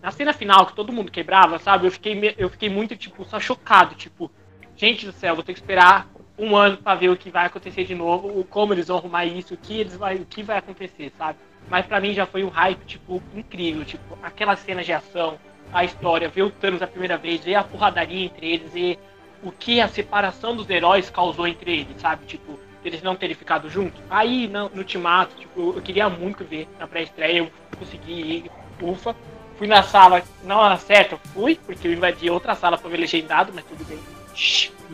[0.02, 1.86] Na cena final, que todo mundo quebrava, sabe?
[1.86, 3.96] Eu fiquei, eu fiquei muito, tipo, só chocado.
[3.96, 4.32] Tipo,
[4.78, 7.84] gente do céu, vou ter que esperar um ano para ver o que vai acontecer
[7.84, 11.12] de novo, como eles vão arrumar isso, o que, eles vai, o que vai acontecer,
[11.18, 11.38] sabe?
[11.70, 13.84] Mas para mim já foi um hype, tipo, incrível.
[13.84, 15.38] Tipo, aquela cena de ação,
[15.74, 19.00] a história, ver o Thanos a primeira vez, ver a porradaria entre eles, ver
[19.44, 22.26] o que a separação dos heróis causou entre eles, sabe?
[22.26, 24.02] Tipo, eles não terem ficado juntos.
[24.10, 28.52] Aí, no, no Ultimato, tipo, eu queria muito ver na pré-estreia, eu consegui ir,
[28.82, 29.16] ufa.
[29.58, 33.52] Fui na sala, não na certa, fui, porque eu invadi outra sala pra ver legendado,
[33.54, 34.00] mas tudo bem.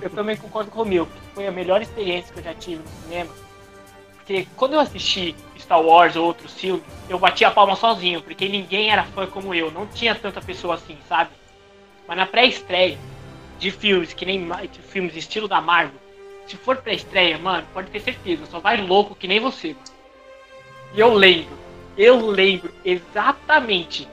[0.02, 2.90] Eu também concordo com o meu, foi a melhor experiência que eu já tive no
[3.04, 3.45] cinema.
[4.26, 8.50] Porque quando eu assisti Star Wars ou outros filmes, eu batia a palma sozinho, porque
[8.50, 11.30] ninguém era fã como eu, não tinha tanta pessoa assim, sabe?
[12.08, 12.98] Mas na pré-estreia
[13.60, 16.00] de filmes que nem de filmes estilo da Marvel,
[16.48, 19.70] se for pré-estreia, mano, pode ter certeza, só vai louco que nem você.
[19.70, 19.80] Mano.
[20.96, 21.58] E eu lembro,
[21.96, 24.08] eu lembro exatamente.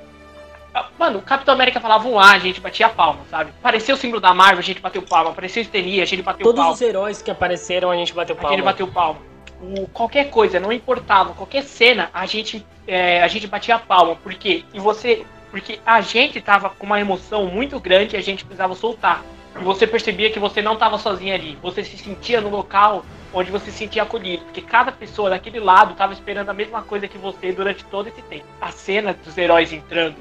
[0.99, 3.51] Mano, o Capitão América falava um A, a gente batia a palma, sabe?
[3.61, 5.31] Apareceu o símbolo da Marvel, a gente bateu palma.
[5.31, 6.71] Apareceu o Stenia, a gente bateu Todos palma.
[6.71, 8.51] Todos os heróis que apareceram, a gente bateu palma.
[8.51, 9.32] A gente bateu palma
[9.63, 14.17] o, qualquer coisa, não importava, qualquer cena, a gente, é, a gente batia a palma.
[14.17, 14.65] Por quê?
[14.75, 15.25] E você.
[15.51, 19.23] Porque a gente tava com uma emoção muito grande e a gente precisava soltar.
[19.55, 21.59] E você percebia que você não estava sozinho ali.
[21.63, 23.05] Você se sentia no local
[23.35, 24.45] onde você se sentia acolhido.
[24.45, 28.23] Porque cada pessoa daquele lado estava esperando a mesma coisa que você durante todo esse
[28.23, 28.47] tempo.
[28.61, 30.17] A cena dos heróis entrando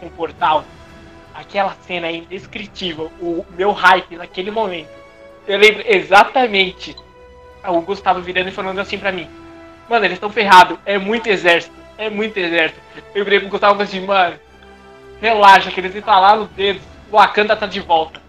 [0.00, 0.64] com o portal,
[1.32, 3.10] aquela cena é indescritível.
[3.20, 4.90] O meu hype naquele momento.
[5.46, 6.96] Eu lembro exatamente
[7.70, 9.28] o Gustavo virando e falando assim pra mim.
[9.88, 10.78] Mano, eles estão ferrados.
[10.84, 11.74] É muito exército.
[11.98, 12.80] É muito exército.
[13.14, 14.36] Eu virei pro Gustavo e assim, mano,
[15.20, 16.82] relaxa, que eles instalaram os dedos.
[17.10, 18.20] O Wakanda tá de volta.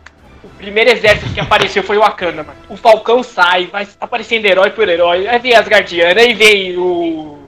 [0.43, 2.59] O primeiro exército que apareceu foi o Wakanda, mano.
[2.69, 5.27] O Falcão sai, vai aparecendo herói por herói.
[5.27, 7.39] Aí vem as Guardianas, aí vem o.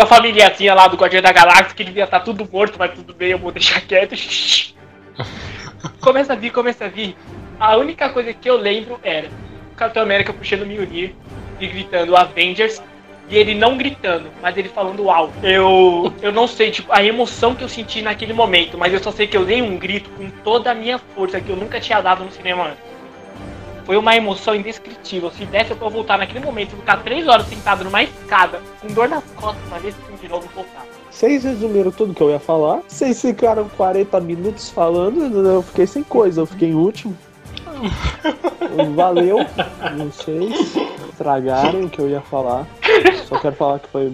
[0.00, 3.14] A famíliazinha lá do Guardião da Galáxia, que devia estar tá tudo morto, mas tudo
[3.14, 4.14] bem, eu vou deixar quieto.
[6.00, 7.16] começa a vir, começa a vir.
[7.58, 9.28] A única coisa que eu lembro era
[9.80, 11.14] Capitão América puxando o Mjolnir
[11.58, 12.82] e gritando Avengers
[13.30, 15.32] e ele não gritando, mas ele falando alto.
[15.42, 19.10] Eu, eu não sei, tipo, a emoção que eu senti naquele momento, mas eu só
[19.10, 21.98] sei que eu dei um grito com toda a minha força que eu nunca tinha
[22.02, 22.90] dado no cinema antes.
[23.86, 25.30] Foi uma emoção indescritível.
[25.30, 29.08] Se desse pra eu voltar naquele momento, ficar três horas sentado numa escada, com dor
[29.08, 30.84] nas costas, pra ver esse filme de novo voltar.
[31.10, 32.82] Vocês resumiram tudo que eu ia falar.
[32.86, 37.16] Vocês ficaram 40 minutos falando, eu fiquei sem coisa, eu fiquei em último.
[38.94, 39.38] Valeu,
[39.96, 40.76] vocês
[41.10, 42.66] estragaram o que eu ia falar.
[43.26, 44.12] Só quero falar que foi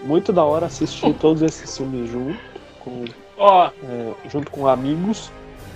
[0.00, 2.38] muito da hora assistir todos esses filmes junto
[2.80, 3.04] com,
[3.38, 5.30] Ó, é, junto com amigos,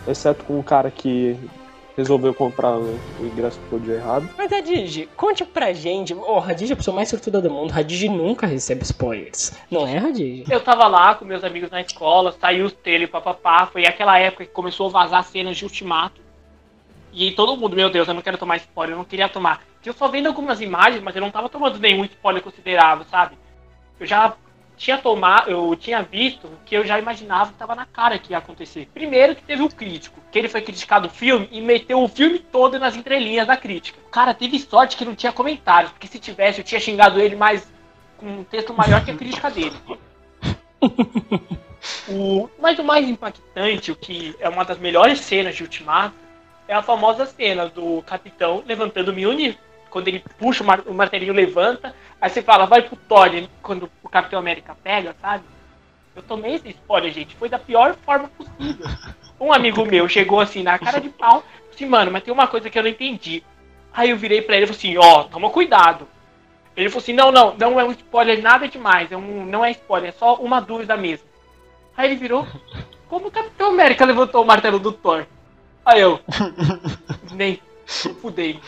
[0.07, 1.39] exceto com o cara que
[1.97, 4.29] resolveu comprar o o ingresso que foi dia errado.
[4.37, 6.13] Mas Radigi, conte pra gente.
[6.15, 7.71] Ô, Radigi é a pessoa mais sortuda do mundo.
[7.71, 9.53] Radigi nunca recebe spoilers.
[9.71, 10.45] Não é, Radigi?
[10.51, 13.67] eu tava lá com meus amigos na escola, saiu os trailer, papapá.
[13.67, 16.26] Foi aquela época que começou a vazar cenas de ultimato.
[17.19, 19.63] E todo mundo, meu Deus, eu não quero tomar spoiler, eu não queria tomar.
[19.83, 23.39] Eu só vendo algumas imagens, mas eu não tava tomando nenhum spoiler considerável, sabe?
[23.99, 24.35] Eu já
[24.77, 28.39] tinha tomado, eu tinha visto que eu já imaginava que tava na cara que ia
[28.39, 28.91] acontecer.
[28.93, 32.39] Primeiro que teve o crítico, que ele foi criticado o filme e meteu o filme
[32.39, 33.99] todo nas entrelinhas da crítica.
[34.13, 37.67] Cara teve sorte que não tinha comentários, porque se tivesse eu tinha xingado ele mais
[38.19, 39.77] com um texto maior que a crítica dele.
[42.09, 46.17] O, mas o mais impactante, o que é uma das melhores cenas de Ultimato,
[46.69, 49.57] é a famosa cena do capitão levantando o Mjolnir.
[49.91, 53.31] Quando ele puxa o, mar- o martelinho, levanta, aí você fala, vai pro Thor,
[53.63, 55.45] quando o Capitão América pega, sabe?
[56.15, 58.87] Eu tomei esse spoiler, gente, foi da pior forma possível.
[59.39, 62.71] Um amigo meu chegou assim, na cara de pau, assim, mano, mas tem uma coisa
[62.71, 63.45] que eu não entendi.
[63.93, 66.09] Aí eu virei pra ele e falei assim, ó, toma cuidado.
[66.75, 69.73] Ele falou assim, não, não, não é um spoiler nada demais, é um, não é
[69.73, 71.29] spoiler, é só uma dúvida mesmo.
[71.95, 72.47] Aí ele virou,
[73.11, 75.27] como o Capitão América levantou o martelo do Thor?
[75.87, 76.19] Aí eu,
[77.31, 77.61] nem
[78.21, 78.59] fudei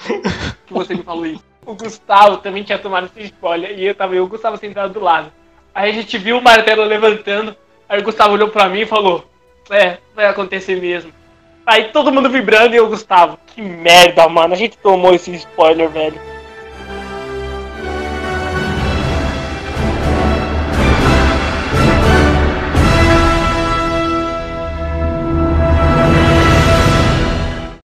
[0.64, 1.43] que você me falou isso.
[1.66, 5.01] O Gustavo também tinha tomado esse spoiler, e eu tava e o Gustavo sentado do
[5.01, 5.33] lado.
[5.75, 7.57] Aí a gente viu o martelo levantando,
[7.89, 9.29] aí o Gustavo olhou pra mim e falou,
[9.69, 11.12] é, vai acontecer mesmo.
[11.66, 15.91] Aí todo mundo vibrando e eu, Gustavo, que merda, mano, a gente tomou esse spoiler,
[15.91, 16.38] velho.